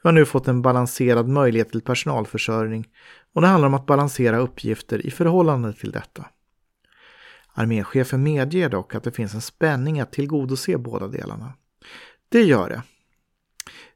Vi 0.04 0.08
har 0.08 0.12
nu 0.12 0.26
fått 0.26 0.48
en 0.48 0.62
balanserad 0.62 1.28
möjlighet 1.28 1.72
till 1.72 1.82
personalförsörjning 1.82 2.88
och 3.34 3.42
det 3.42 3.48
handlar 3.48 3.68
om 3.68 3.74
att 3.74 3.86
balansera 3.86 4.38
uppgifter 4.38 5.06
i 5.06 5.12
förhållande 5.12 5.74
till 5.74 5.92
detta. 5.92 6.26
Arméchefen 7.54 8.24
medger 8.24 8.70
dock 8.70 8.96
att 8.96 9.04
det 9.04 9.12
finns 9.12 9.34
en 9.34 9.42
spänning 9.42 10.00
att 10.00 10.12
tillgodose 10.12 10.78
båda 10.78 11.08
delarna. 11.08 11.54
Det 12.30 12.42
gör 12.42 12.70
det. 12.70 12.82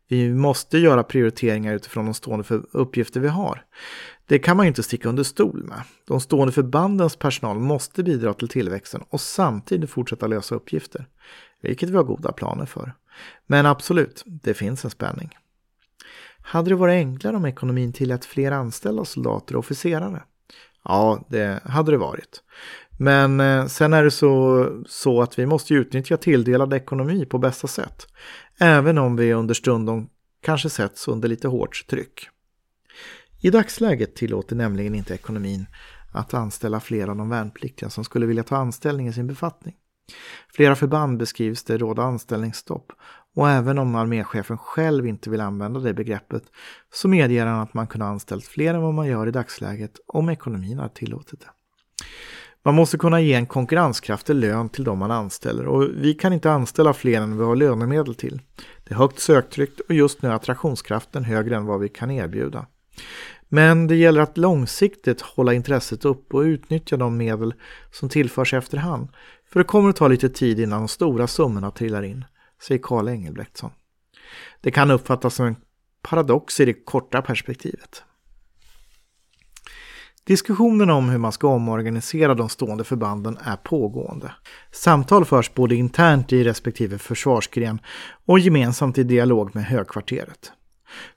Vi 0.08 0.34
måste 0.34 0.78
göra 0.78 1.04
prioriteringar 1.04 1.76
utifrån 1.76 2.06
de 2.06 2.14
stående 2.14 2.46
uppgifter 2.72 3.20
vi 3.20 3.28
har. 3.28 3.66
Det 4.28 4.40
kan 4.40 4.58
man 4.58 4.66
ju 4.66 4.68
inte 4.68 4.84
sticka 4.84 5.10
under 5.10 5.24
stol 5.24 5.64
med. 5.64 5.82
De 6.08 6.20
stående 6.20 6.52
förbandens 6.52 7.16
personal 7.16 7.60
måste 7.60 8.04
bidra 8.04 8.34
till 8.34 8.48
tillväxten 8.48 9.04
och 9.10 9.22
samtidigt 9.22 9.90
fortsätta 9.90 10.28
lösa 10.28 10.56
uppgifter, 10.56 11.08
vilket 11.62 11.90
vi 11.90 11.96
har 11.96 12.04
goda 12.04 12.32
planer 12.32 12.66
för. 12.66 12.94
Men 13.48 13.66
absolut, 13.66 14.24
det 14.26 14.54
finns 14.54 14.86
en 14.86 14.92
spänning. 14.92 15.30
Hade 16.42 16.70
det 16.70 16.76
varit 16.76 16.94
enklare 16.94 17.36
om 17.36 17.46
ekonomin 17.46 17.94
tillät 17.94 18.26
fler 18.26 18.52
anställda 18.52 19.06
soldater 19.06 19.56
och 19.56 19.60
officerare? 19.60 20.24
Ja, 20.84 21.26
det 21.30 21.60
hade 21.64 21.92
det 21.92 21.98
varit. 21.98 22.44
Men 22.98 23.40
eh, 23.40 23.66
sen 23.66 23.94
är 23.94 24.04
det 24.04 24.12
så, 24.12 24.70
så 24.88 25.22
att 25.22 25.40
vi 25.40 25.46
måste 25.46 25.74
utnyttja 25.74 26.18
tilldelad 26.18 26.74
ekonomi 26.74 27.26
på 27.26 27.38
bästa 27.38 27.68
sätt. 27.68 28.08
Även 28.60 28.98
om 28.98 29.16
vi 29.16 29.34
under 29.34 29.54
stundom 29.54 30.10
kanske 30.42 30.70
sätts 30.70 31.08
under 31.08 31.30
lite 31.30 31.48
hårt 31.48 31.88
tryck. 31.88 32.30
I 33.46 33.50
dagsläget 33.50 34.16
tillåter 34.16 34.56
nämligen 34.56 34.96
inte 34.96 35.14
ekonomin 35.14 35.66
att 36.12 36.34
anställa 36.34 36.80
fler 36.80 37.08
av 37.08 37.16
de 37.16 37.30
värnpliktiga 37.30 37.90
som 37.90 38.04
skulle 38.04 38.26
vilja 38.26 38.44
ta 38.44 38.56
anställning 38.56 39.08
i 39.08 39.14
sin 39.14 39.28
befattning. 39.28 39.76
Flera 40.54 40.76
förband 40.76 41.18
beskrivs 41.18 41.64
det 41.64 41.78
råda 41.78 42.04
anställningsstopp 42.04 42.92
och 43.36 43.50
även 43.50 43.78
om 43.78 43.96
arméchefen 43.96 44.58
själv 44.58 45.08
inte 45.08 45.30
vill 45.30 45.42
använda 45.42 45.80
det 45.80 45.94
begreppet 45.94 46.44
så 46.94 47.08
medger 47.08 47.46
han 47.46 47.62
att 47.62 47.74
man 47.74 47.88
kunde 47.88 48.06
anställt 48.06 48.46
fler 48.46 48.74
än 48.74 48.82
vad 48.82 48.94
man 48.94 49.08
gör 49.08 49.28
i 49.28 49.32
dagsläget 49.32 50.00
om 50.08 50.30
ekonomin 50.30 50.80
har 50.80 50.90
tillåtit 50.90 51.40
det. 51.40 51.50
Man 52.64 52.76
måste 52.76 52.98
kunna 52.98 53.22
ge 53.22 53.34
en 53.34 53.46
konkurrenskraftig 53.46 54.36
lön 54.36 54.70
till 54.70 54.84
de 54.84 55.00
man 55.00 55.12
anställer 55.12 55.68
och 55.68 55.90
vi 55.96 56.14
kan 56.14 56.34
inte 56.34 56.52
anställa 56.52 56.94
fler 56.94 57.22
än 57.22 57.38
vi 57.38 57.44
har 57.44 57.56
lönemedel 57.56 58.16
till. 58.16 58.42
Det 58.84 58.94
är 58.94 58.98
högt 58.98 59.20
söktryck 59.20 59.80
och 59.90 59.96
just 59.96 60.22
nu 60.22 60.30
är 60.30 60.34
attraktionskraften 60.34 61.24
högre 61.24 61.56
än 61.56 61.66
vad 61.66 61.80
vi 61.80 61.90
kan 61.90 62.12
erbjuda. 62.12 62.66
Men 63.50 63.88
det 63.88 63.96
gäller 63.96 64.22
att 64.22 64.38
långsiktigt 64.38 65.22
hålla 65.22 65.54
intresset 65.54 66.06
upp 66.06 66.34
och 66.34 66.42
utnyttja 66.42 66.98
de 66.98 67.18
medel 67.18 67.54
som 67.92 68.10
tillförs 68.10 68.54
efterhand. 68.54 69.10
För 69.52 69.60
det 69.60 69.64
kommer 69.64 69.90
att 69.90 69.96
ta 69.96 70.08
lite 70.08 70.30
tid 70.30 70.60
innan 70.60 70.80
de 70.80 70.88
stora 70.88 71.28
summorna 71.28 71.72
trillar 71.72 72.04
in, 72.04 72.26
säger 72.62 72.82
Karl 72.84 73.08
Engelbrektsson. 73.08 73.72
Det 74.62 74.72
kan 74.72 74.92
uppfattas 74.92 75.36
som 75.36 75.46
en 75.46 75.56
paradox 76.02 76.60
i 76.60 76.66
det 76.66 76.74
korta 76.74 77.22
perspektivet. 77.22 78.04
Diskussionen 80.24 80.90
om 80.90 81.10
hur 81.10 81.18
man 81.18 81.32
ska 81.32 81.48
omorganisera 81.48 82.36
de 82.36 82.50
stående 82.50 82.84
förbanden 82.84 83.38
är 83.44 83.56
pågående. 83.56 84.32
Samtal 84.72 85.26
förs 85.26 85.54
både 85.54 85.76
internt 85.76 86.34
i 86.34 86.44
respektive 86.44 86.98
försvarsgren 86.98 87.80
och 88.26 88.40
gemensamt 88.40 88.98
i 88.98 89.04
dialog 89.04 89.56
med 89.56 89.66
högkvarteret. 89.66 90.52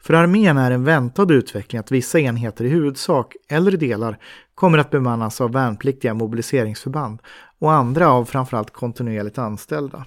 För 0.00 0.14
armén 0.14 0.56
är 0.56 0.70
en 0.70 0.84
väntad 0.84 1.32
utveckling 1.32 1.78
att 1.80 1.92
vissa 1.92 2.20
enheter 2.20 2.64
i 2.64 2.68
huvudsak, 2.68 3.36
eller 3.48 3.70
delar, 3.70 4.18
kommer 4.54 4.78
att 4.78 4.90
bemannas 4.90 5.40
av 5.40 5.52
värnpliktiga 5.52 6.14
mobiliseringsförband 6.14 7.18
och 7.58 7.72
andra 7.72 8.08
av 8.08 8.24
framförallt 8.24 8.70
kontinuerligt 8.70 9.38
anställda. 9.38 10.04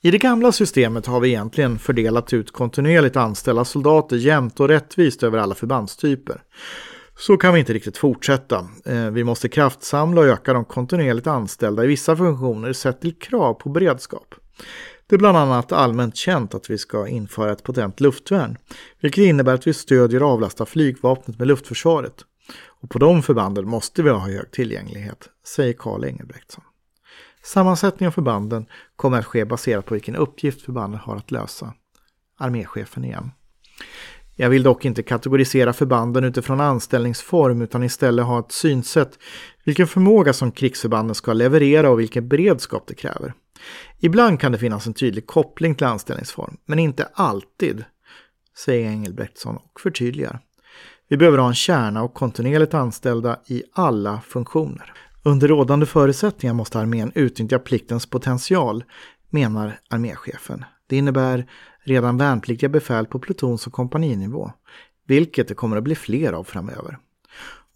I 0.00 0.10
det 0.10 0.18
gamla 0.18 0.52
systemet 0.52 1.06
har 1.06 1.20
vi 1.20 1.28
egentligen 1.28 1.78
fördelat 1.78 2.32
ut 2.32 2.52
kontinuerligt 2.52 3.16
anställda 3.16 3.64
soldater 3.64 4.16
jämnt 4.16 4.60
och 4.60 4.68
rättvist 4.68 5.22
över 5.22 5.38
alla 5.38 5.54
förbandstyper. 5.54 6.42
Så 7.18 7.36
kan 7.36 7.54
vi 7.54 7.60
inte 7.60 7.72
riktigt 7.72 7.96
fortsätta. 7.96 8.68
Eh, 8.84 9.10
vi 9.10 9.24
måste 9.24 9.48
kraftsamla 9.48 10.20
och 10.20 10.26
öka 10.26 10.52
de 10.52 10.64
kontinuerligt 10.64 11.26
anställda 11.26 11.84
i 11.84 11.86
vissa 11.86 12.16
funktioner 12.16 12.72
sett 12.72 13.00
till 13.00 13.18
krav 13.18 13.54
på 13.54 13.68
beredskap. 13.68 14.34
Det 15.08 15.14
är 15.16 15.18
bland 15.18 15.36
annat 15.36 15.72
allmänt 15.72 16.16
känt 16.16 16.54
att 16.54 16.70
vi 16.70 16.78
ska 16.78 17.08
införa 17.08 17.52
ett 17.52 17.62
potent 17.62 18.00
luftvärn, 18.00 18.58
vilket 19.00 19.24
innebär 19.24 19.54
att 19.54 19.66
vi 19.66 19.74
stödjer 19.74 20.22
och 20.22 20.28
avlastar 20.28 20.64
flygvapnet 20.64 21.38
med 21.38 21.48
luftförsvaret. 21.48 22.24
Och 22.66 22.90
på 22.90 22.98
de 22.98 23.22
förbanden 23.22 23.68
måste 23.68 24.02
vi 24.02 24.10
ha 24.10 24.18
hög 24.18 24.50
tillgänglighet, 24.50 25.28
säger 25.46 25.72
Karl 25.72 26.04
Engelbrektsson. 26.04 26.64
Sammansättningen 27.42 28.08
av 28.08 28.12
förbanden 28.12 28.66
kommer 28.96 29.18
att 29.18 29.26
ske 29.26 29.44
baserat 29.44 29.86
på 29.86 29.94
vilken 29.94 30.16
uppgift 30.16 30.62
förbanden 30.62 31.00
har 31.00 31.16
att 31.16 31.30
lösa. 31.30 31.74
Arméchefen 32.38 33.04
igen. 33.04 33.30
Jag 34.36 34.50
vill 34.50 34.62
dock 34.62 34.84
inte 34.84 35.02
kategorisera 35.02 35.72
förbanden 35.72 36.24
utifrån 36.24 36.60
anställningsform 36.60 37.62
utan 37.62 37.82
istället 37.82 38.26
ha 38.26 38.38
ett 38.40 38.52
synsätt 38.52 39.18
vilken 39.64 39.86
förmåga 39.86 40.32
som 40.32 40.52
krigsförbanden 40.52 41.14
ska 41.14 41.32
leverera 41.32 41.90
och 41.90 42.00
vilken 42.00 42.28
beredskap 42.28 42.84
det 42.86 42.94
kräver. 42.94 43.34
Ibland 43.98 44.40
kan 44.40 44.52
det 44.52 44.58
finnas 44.58 44.86
en 44.86 44.94
tydlig 44.94 45.26
koppling 45.26 45.74
till 45.74 45.86
anställningsform, 45.86 46.56
men 46.66 46.78
inte 46.78 47.08
alltid, 47.14 47.84
säger 48.64 48.90
Engelbrektsson 48.90 49.56
och 49.56 49.80
förtydligar. 49.80 50.40
Vi 51.08 51.16
behöver 51.16 51.38
ha 51.38 51.48
en 51.48 51.54
kärna 51.54 52.02
och 52.02 52.14
kontinuerligt 52.14 52.74
anställda 52.74 53.40
i 53.46 53.62
alla 53.72 54.20
funktioner. 54.20 54.92
Under 55.22 55.48
rådande 55.48 55.86
förutsättningar 55.86 56.54
måste 56.54 56.78
armén 56.78 57.12
utnyttja 57.14 57.58
pliktens 57.58 58.06
potential, 58.06 58.84
menar 59.30 59.78
arméchefen. 59.90 60.64
Det 60.86 60.96
innebär 60.96 61.50
redan 61.84 62.18
värnpliktiga 62.18 62.68
befäl 62.68 63.06
på 63.06 63.18
plutons 63.18 63.66
och 63.66 63.72
kompaninivå, 63.72 64.52
vilket 65.06 65.48
det 65.48 65.54
kommer 65.54 65.76
att 65.76 65.84
bli 65.84 65.94
fler 65.94 66.32
av 66.32 66.44
framöver. 66.44 66.98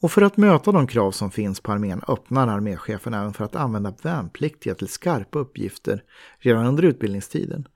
Och 0.00 0.12
för 0.12 0.22
att 0.22 0.36
möta 0.36 0.72
de 0.72 0.86
krav 0.86 1.12
som 1.12 1.30
finns 1.30 1.60
på 1.60 1.72
armén 1.72 2.02
öppnar 2.08 2.48
arméchefen 2.48 3.14
även 3.14 3.32
för 3.32 3.44
att 3.44 3.56
använda 3.56 3.94
värnpliktiga 4.02 4.74
till 4.74 4.88
skarpa 4.88 5.38
uppgifter 5.38 6.02
redan 6.38 6.66
under 6.66 6.82
utbildningstiden 6.82 7.68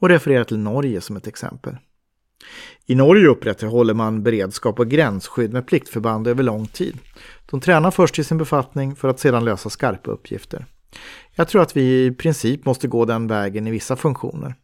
och 0.00 0.08
refererar 0.08 0.44
till 0.44 0.58
Norge 0.58 1.00
som 1.00 1.16
ett 1.16 1.26
exempel. 1.26 1.76
I 2.86 2.94
Norge 2.94 3.26
upprätthåller 3.26 3.94
man 3.94 4.22
beredskap 4.22 4.78
och 4.78 4.88
gränsskydd 4.88 5.52
med 5.52 5.66
pliktförband 5.66 6.28
över 6.28 6.42
lång 6.42 6.66
tid. 6.66 6.98
De 7.50 7.60
tränar 7.60 7.90
först 7.90 8.18
i 8.18 8.24
sin 8.24 8.38
befattning 8.38 8.96
för 8.96 9.08
att 9.08 9.20
sedan 9.20 9.44
lösa 9.44 9.70
skarpa 9.70 10.10
uppgifter. 10.10 10.66
Jag 11.34 11.48
tror 11.48 11.62
att 11.62 11.76
vi 11.76 12.04
i 12.04 12.12
princip 12.12 12.64
måste 12.64 12.88
gå 12.88 13.04
den 13.04 13.26
vägen 13.26 13.66
i 13.66 13.70
vissa 13.70 13.96
funktioner. 13.96 14.54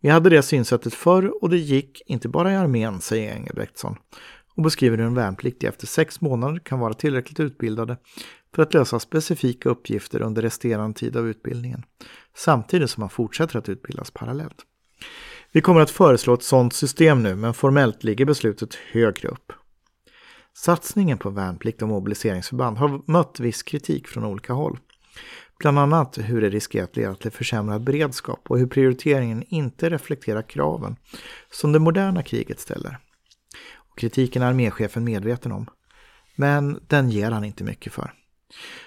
Vi 0.00 0.08
hade 0.08 0.30
det 0.30 0.42
synsättet 0.42 0.94
förr 0.94 1.42
och 1.42 1.50
det 1.50 1.58
gick 1.58 2.02
inte 2.06 2.28
bara 2.28 2.52
i 2.52 2.56
armén, 2.56 3.00
säger 3.00 3.34
Engelbrektsson 3.34 3.96
och 4.56 4.62
beskriver 4.62 4.98
hur 4.98 5.06
en 5.06 5.14
värnpliktig 5.14 5.66
efter 5.66 5.86
sex 5.86 6.20
månader 6.20 6.58
kan 6.58 6.78
vara 6.78 6.94
tillräckligt 6.94 7.40
utbildade 7.40 7.96
för 8.54 8.62
att 8.62 8.74
lösa 8.74 8.98
specifika 8.98 9.68
uppgifter 9.68 10.22
under 10.22 10.42
resterande 10.42 10.98
tid 10.98 11.16
av 11.16 11.28
utbildningen, 11.28 11.82
samtidigt 12.36 12.90
som 12.90 13.00
man 13.00 13.10
fortsätter 13.10 13.58
att 13.58 13.68
utbildas 13.68 14.10
parallellt. 14.10 14.56
Vi 15.52 15.60
kommer 15.60 15.80
att 15.80 15.90
föreslå 15.90 16.34
ett 16.34 16.42
sådant 16.42 16.72
system 16.72 17.22
nu, 17.22 17.34
men 17.34 17.54
formellt 17.54 18.04
ligger 18.04 18.24
beslutet 18.24 18.74
högre 18.74 19.28
upp. 19.28 19.52
Satsningen 20.54 21.18
på 21.18 21.30
värnplikt 21.30 21.82
och 21.82 21.88
mobiliseringsförband 21.88 22.78
har 22.78 23.02
mött 23.06 23.40
viss 23.40 23.62
kritik 23.62 24.08
från 24.08 24.24
olika 24.24 24.52
håll. 24.52 24.78
Bland 25.58 25.78
annat 25.78 26.18
hur 26.18 26.40
det 26.40 26.50
riskerar 26.50 26.84
att 26.84 26.96
leda 26.96 27.14
till 27.14 27.30
försämrad 27.30 27.84
beredskap 27.84 28.40
och 28.48 28.58
hur 28.58 28.66
prioriteringen 28.66 29.44
inte 29.48 29.90
reflekterar 29.90 30.42
kraven 30.42 30.96
som 31.50 31.72
det 31.72 31.78
moderna 31.78 32.22
kriget 32.22 32.60
ställer. 32.60 32.98
Kritiken 33.96 34.42
är 34.42 34.46
arméchefen 34.46 35.04
medveten 35.04 35.52
om. 35.52 35.66
Men 36.36 36.80
den 36.86 37.10
ger 37.10 37.30
han 37.30 37.44
inte 37.44 37.64
mycket 37.64 37.92
för. 37.92 38.12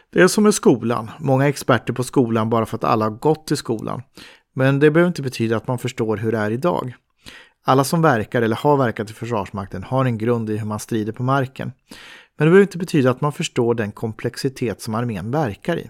Det 0.09 0.21
är 0.21 0.27
som 0.27 0.43
med 0.43 0.53
skolan. 0.53 1.11
Många 1.19 1.47
experter 1.47 1.93
på 1.93 2.03
skolan 2.03 2.49
bara 2.49 2.65
för 2.65 2.77
att 2.77 2.83
alla 2.83 3.05
har 3.05 3.11
gått 3.11 3.47
till 3.47 3.57
skolan. 3.57 4.01
Men 4.53 4.79
det 4.79 4.91
behöver 4.91 5.07
inte 5.07 5.21
betyda 5.21 5.57
att 5.57 5.67
man 5.67 5.79
förstår 5.79 6.17
hur 6.17 6.31
det 6.31 6.37
är 6.37 6.51
idag. 6.51 6.95
Alla 7.63 7.83
som 7.83 8.01
verkar 8.01 8.41
eller 8.41 8.55
har 8.55 8.77
verkat 8.77 9.09
i 9.09 9.13
Försvarsmakten 9.13 9.83
har 9.83 10.05
en 10.05 10.17
grund 10.17 10.49
i 10.49 10.57
hur 10.57 10.65
man 10.65 10.79
strider 10.79 11.11
på 11.11 11.23
marken. 11.23 11.71
Men 12.37 12.45
det 12.45 12.51
behöver 12.51 12.61
inte 12.61 12.77
betyda 12.77 13.11
att 13.11 13.21
man 13.21 13.33
förstår 13.33 13.75
den 13.75 13.91
komplexitet 13.91 14.81
som 14.81 14.95
armén 14.95 15.31
verkar 15.31 15.77
i. 15.77 15.89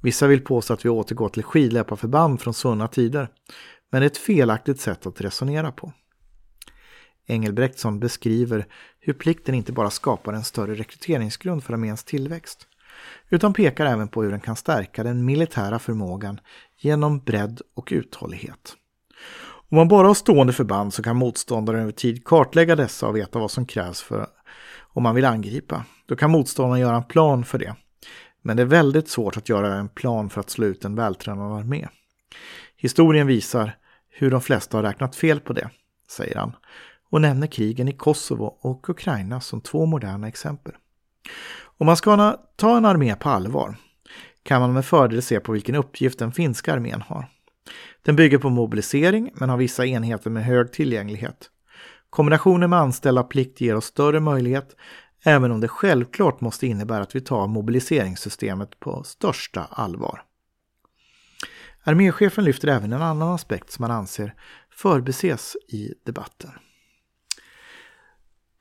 Vissa 0.00 0.26
vill 0.26 0.40
påstå 0.40 0.74
att 0.74 0.84
vi 0.84 0.88
återgår 0.88 1.28
till 1.28 1.42
skidlöparförband 1.42 2.40
från 2.40 2.54
svunna 2.54 2.88
tider. 2.88 3.28
Men 3.92 4.00
det 4.00 4.04
är 4.04 4.10
ett 4.10 4.18
felaktigt 4.18 4.80
sätt 4.80 5.06
att 5.06 5.20
resonera 5.20 5.72
på. 5.72 5.92
Engelbrektsson 7.26 8.00
beskriver 8.00 8.66
hur 9.00 9.12
plikten 9.12 9.54
inte 9.54 9.72
bara 9.72 9.90
skapar 9.90 10.32
en 10.32 10.44
större 10.44 10.74
rekryteringsgrund 10.74 11.64
för 11.64 11.72
arméns 11.72 12.04
tillväxt, 12.04 12.66
utan 13.28 13.54
pekar 13.54 13.86
även 13.86 14.08
på 14.08 14.22
hur 14.22 14.30
den 14.30 14.40
kan 14.40 14.56
stärka 14.56 15.02
den 15.02 15.24
militära 15.24 15.78
förmågan 15.78 16.40
genom 16.78 17.18
bredd 17.18 17.60
och 17.74 17.88
uthållighet. 17.92 18.76
Om 19.68 19.76
man 19.76 19.88
bara 19.88 20.06
har 20.06 20.14
stående 20.14 20.52
förband 20.52 20.94
så 20.94 21.02
kan 21.02 21.16
motståndaren 21.16 21.80
över 21.80 21.92
tid 21.92 22.24
kartlägga 22.24 22.76
dessa 22.76 23.06
och 23.06 23.16
veta 23.16 23.38
vad 23.38 23.50
som 23.50 23.66
krävs 23.66 24.02
för 24.02 24.26
om 24.80 25.02
man 25.02 25.14
vill 25.14 25.24
angripa. 25.24 25.84
Då 26.06 26.16
kan 26.16 26.30
motståndaren 26.30 26.80
göra 26.80 26.96
en 26.96 27.04
plan 27.04 27.44
för 27.44 27.58
det. 27.58 27.74
Men 28.42 28.56
det 28.56 28.62
är 28.62 28.66
väldigt 28.66 29.08
svårt 29.08 29.36
att 29.36 29.48
göra 29.48 29.74
en 29.74 29.88
plan 29.88 30.30
för 30.30 30.40
att 30.40 30.50
slå 30.50 30.66
ut 30.66 30.84
en 30.84 30.94
vältränad 30.94 31.52
armé. 31.52 31.88
Historien 32.76 33.26
visar 33.26 33.76
hur 34.08 34.30
de 34.30 34.40
flesta 34.40 34.78
har 34.78 34.82
räknat 34.82 35.16
fel 35.16 35.40
på 35.40 35.52
det, 35.52 35.70
säger 36.08 36.36
han 36.36 36.52
och 37.14 37.20
nämner 37.20 37.46
krigen 37.46 37.88
i 37.88 37.92
Kosovo 37.92 38.44
och 38.60 38.90
Ukraina 38.90 39.40
som 39.40 39.60
två 39.60 39.86
moderna 39.86 40.28
exempel. 40.28 40.74
Om 41.78 41.86
man 41.86 41.96
ska 41.96 42.36
ta 42.56 42.76
en 42.76 42.84
armé 42.84 43.14
på 43.14 43.28
allvar 43.28 43.76
kan 44.42 44.60
man 44.60 44.72
med 44.72 44.84
fördel 44.84 45.22
se 45.22 45.40
på 45.40 45.52
vilken 45.52 45.74
uppgift 45.74 46.18
den 46.18 46.32
finska 46.32 46.72
armén 46.72 47.02
har. 47.02 47.26
Den 48.02 48.16
bygger 48.16 48.38
på 48.38 48.50
mobilisering 48.50 49.30
men 49.34 49.48
har 49.48 49.56
vissa 49.56 49.86
enheter 49.86 50.30
med 50.30 50.44
hög 50.44 50.72
tillgänglighet. 50.72 51.50
Kombinationen 52.10 52.70
med 52.70 52.78
anställda 52.78 53.22
plikt 53.22 53.60
ger 53.60 53.76
oss 53.76 53.84
större 53.84 54.20
möjlighet 54.20 54.76
även 55.24 55.52
om 55.52 55.60
det 55.60 55.68
självklart 55.68 56.40
måste 56.40 56.66
innebära 56.66 57.02
att 57.02 57.16
vi 57.16 57.20
tar 57.20 57.46
mobiliseringssystemet 57.46 58.80
på 58.80 59.02
största 59.04 59.66
allvar. 59.70 60.22
Arméchefen 61.84 62.44
lyfter 62.44 62.68
även 62.68 62.92
en 62.92 63.02
annan 63.02 63.28
aspekt 63.28 63.70
som 63.70 63.82
han 63.82 63.92
anser 63.92 64.34
förbises 64.70 65.56
i 65.68 65.94
debatten. 66.04 66.50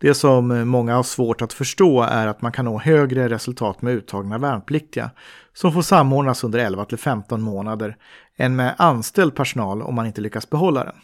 Det 0.04 0.14
som 0.14 0.52
eh, 0.52 0.66
många 0.66 0.96
har 0.96 1.04
svårt 1.04 1.42
att 1.42 1.54
förstå 1.54 2.02
är 2.02 2.28
att 2.28 2.42
man 2.42 2.52
kan 2.52 2.66
nå 2.66 2.80
högre 2.80 3.30
resultat 3.30 3.82
med 3.82 3.94
uttagna 3.94 4.38
värnpliktiga 4.38 5.12
som 5.54 5.74
får 5.74 5.82
samordnas 5.82 6.44
under 6.44 6.60
11 6.60 6.86
till 6.86 6.98
15 6.98 7.42
månader 7.42 7.98
än 8.38 8.56
med 8.56 8.76
anställd 8.78 9.36
personal 9.36 9.82
om 9.82 9.96
man 9.96 10.06
inte 10.06 10.22
lyckas 10.22 10.50
behålla 10.50 10.84
den. 10.84 10.96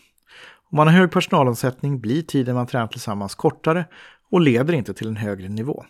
Om 0.72 0.76
man 0.76 0.88
har 0.88 0.94
hög 0.94 1.12
personalomsättning 1.12 2.00
blir 2.02 2.22
tiden 2.22 2.56
man 2.56 2.68
tränar 2.68 2.88
tillsammans 2.88 3.36
kortare 3.36 3.86
och 4.32 4.42
leder 4.42 4.74
inte 4.74 4.94
till 4.94 5.08
en 5.08 5.18
högre 5.18 5.50
nivå. 5.50 5.86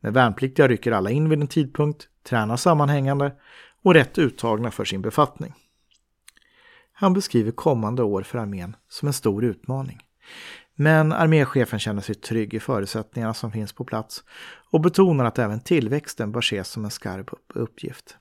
Med 0.00 0.12
värnpliktiga 0.12 0.68
rycker 0.68 0.92
alla 0.92 1.10
in 1.10 1.28
vid 1.28 1.40
en 1.40 1.48
tidpunkt, 1.48 2.08
tränar 2.28 2.56
sammanhängande 2.56 3.32
och 3.84 3.94
rätt 3.94 4.18
uttagna 4.18 4.70
för 4.70 4.84
sin 4.84 5.02
befattning. 5.02 5.54
Han 6.92 7.12
beskriver 7.12 7.50
kommande 7.50 8.02
år 8.02 8.22
för 8.22 8.38
armén 8.38 8.76
som 8.88 9.06
en 9.06 9.12
stor 9.12 9.44
utmaning. 9.44 10.00
Men 10.74 11.12
arméchefen 11.12 11.78
känner 11.78 12.02
sig 12.02 12.14
trygg 12.14 12.54
i 12.54 12.60
förutsättningarna 12.60 13.34
som 13.34 13.52
finns 13.52 13.72
på 13.72 13.84
plats 13.84 14.24
och 14.70 14.80
betonar 14.80 15.24
att 15.24 15.38
även 15.38 15.60
tillväxten 15.60 16.32
bör 16.32 16.40
ses 16.40 16.68
som 16.68 16.84
en 16.84 16.90
skarp 16.90 17.30
uppgift. 17.54 18.16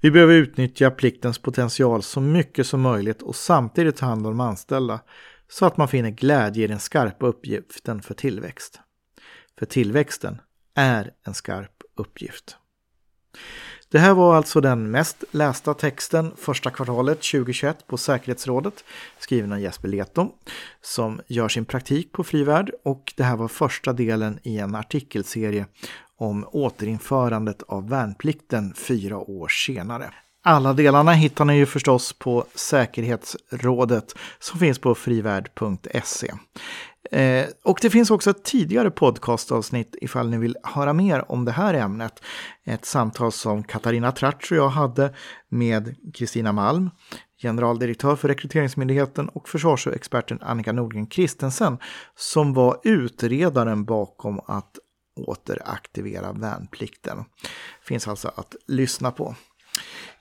Vi 0.00 0.10
behöver 0.10 0.34
utnyttja 0.34 0.90
pliktens 0.90 1.38
potential 1.38 2.02
så 2.02 2.20
mycket 2.20 2.66
som 2.66 2.80
möjligt 2.80 3.22
och 3.22 3.36
samtidigt 3.36 3.96
ta 3.96 4.06
hand 4.06 4.26
om 4.26 4.32
de 4.32 4.40
anställda 4.40 5.00
så 5.48 5.66
att 5.66 5.76
man 5.76 5.88
finner 5.88 6.10
glädje 6.10 6.64
i 6.64 6.66
den 6.66 6.80
skarpa 6.80 7.26
uppgiften 7.26 8.02
för 8.02 8.14
tillväxt. 8.14 8.80
För 9.58 9.66
tillväxten 9.66 10.40
är 10.74 11.10
en 11.26 11.34
skarp 11.34 11.82
uppgift. 11.96 12.56
Det 13.92 13.98
här 13.98 14.14
var 14.14 14.36
alltså 14.36 14.60
den 14.60 14.90
mest 14.90 15.24
lästa 15.30 15.74
texten 15.74 16.32
första 16.36 16.70
kvartalet 16.70 17.22
2021 17.22 17.86
på 17.86 17.96
säkerhetsrådet 17.96 18.84
skriven 19.18 19.52
av 19.52 19.60
Jesper 19.60 19.88
Leto 19.88 20.28
som 20.82 21.20
gör 21.26 21.48
sin 21.48 21.64
praktik 21.64 22.12
på 22.12 22.24
Frivärd 22.24 22.70
och 22.84 23.12
det 23.16 23.22
här 23.22 23.36
var 23.36 23.48
första 23.48 23.92
delen 23.92 24.38
i 24.42 24.58
en 24.58 24.74
artikelserie 24.74 25.66
om 26.16 26.46
återinförandet 26.52 27.62
av 27.62 27.88
värnplikten 27.88 28.74
fyra 28.74 29.18
år 29.18 29.48
senare. 29.48 30.14
Alla 30.42 30.72
delarna 30.72 31.12
hittar 31.12 31.44
ni 31.44 31.56
ju 31.56 31.66
förstås 31.66 32.12
på 32.12 32.44
säkerhetsrådet 32.54 34.14
som 34.38 34.58
finns 34.58 34.78
på 34.78 34.94
frivärd.se. 34.94 36.32
Eh, 37.10 37.46
och 37.64 37.78
det 37.82 37.90
finns 37.90 38.10
också 38.10 38.30
ett 38.30 38.44
tidigare 38.44 38.90
podcastavsnitt 38.90 39.96
ifall 40.00 40.30
ni 40.30 40.38
vill 40.38 40.56
höra 40.62 40.92
mer 40.92 41.30
om 41.30 41.44
det 41.44 41.52
här 41.52 41.74
ämnet. 41.74 42.22
Ett 42.64 42.84
samtal 42.84 43.32
som 43.32 43.64
Katarina 43.64 44.12
Tratsch 44.12 44.52
och 44.52 44.58
jag 44.58 44.68
hade 44.68 45.14
med 45.48 45.94
Kristina 46.14 46.52
Malm, 46.52 46.90
generaldirektör 47.42 48.16
för 48.16 48.28
Rekryteringsmyndigheten 48.28 49.28
och 49.28 49.48
försvarsexperten 49.48 50.38
Annika 50.42 50.72
Nordgren 50.72 51.06
Kristensen 51.06 51.78
som 52.16 52.54
var 52.54 52.80
utredaren 52.82 53.84
bakom 53.84 54.40
att 54.46 54.78
återaktivera 55.16 56.32
värnplikten. 56.32 57.24
Finns 57.82 58.08
alltså 58.08 58.32
att 58.36 58.56
lyssna 58.66 59.10
på. 59.10 59.34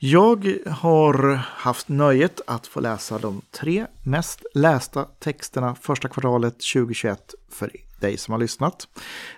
Jag 0.02 0.58
har 0.68 1.34
haft 1.46 1.90
nöjet 1.90 2.42
att 2.48 2.68
få 2.68 2.80
läsa 2.80 3.18
de 3.18 3.42
tre 3.52 3.86
mest 4.04 4.46
lästa 4.54 5.06
texterna 5.20 5.76
första 5.76 6.08
kvartalet 6.08 6.54
2021 6.74 7.36
för 7.52 7.72
dig 8.00 8.18
som 8.18 8.32
har 8.32 8.40
lyssnat. 8.40 8.88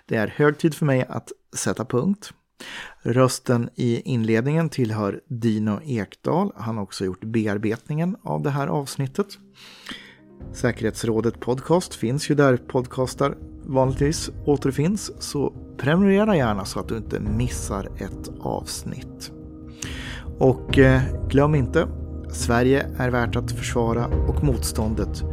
Det 0.05 0.15
är 0.15 0.27
hög 0.27 0.57
tid 0.57 0.75
för 0.75 0.85
mig 0.85 1.05
att 1.09 1.31
sätta 1.55 1.85
punkt. 1.85 2.33
Rösten 3.01 3.69
i 3.75 4.01
inledningen 4.01 4.69
tillhör 4.69 5.21
Dino 5.27 5.79
Ekdal. 5.83 6.51
Han 6.55 6.77
har 6.77 6.83
också 6.83 7.05
gjort 7.05 7.23
bearbetningen 7.23 8.17
av 8.23 8.41
det 8.41 8.49
här 8.49 8.67
avsnittet. 8.67 9.27
Säkerhetsrådet 10.53 11.39
Podcast 11.39 11.95
finns 11.95 12.29
ju 12.29 12.35
där 12.35 12.57
podcastar 12.57 13.37
vanligtvis 13.65 14.29
återfinns, 14.45 15.23
så 15.23 15.53
prenumerera 15.77 16.35
gärna 16.35 16.65
så 16.65 16.79
att 16.79 16.87
du 16.87 16.97
inte 16.97 17.19
missar 17.19 17.89
ett 17.97 18.29
avsnitt. 18.39 19.40
Och 20.41 20.77
eh, 20.77 21.01
glöm 21.27 21.55
inte, 21.55 21.87
Sverige 22.29 22.85
är 22.97 23.09
värt 23.09 23.35
att 23.35 23.51
försvara 23.51 24.07
och 24.27 24.43
motståndet 24.43 25.23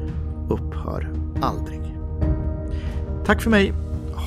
upphör 0.49 1.09
aldrig. 1.41 1.97
Tack 3.27 3.43
för 3.43 3.51
mig, 3.51 3.73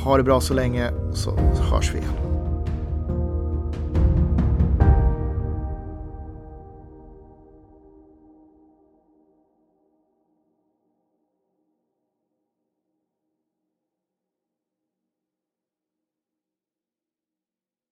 ha 0.03 0.17
det 0.17 0.23
bra 0.23 0.41
så 0.41 0.53
länge 0.53 0.91
så 1.13 1.31
hörs 1.71 1.93
vi 1.93 1.97
igen. 1.97 2.30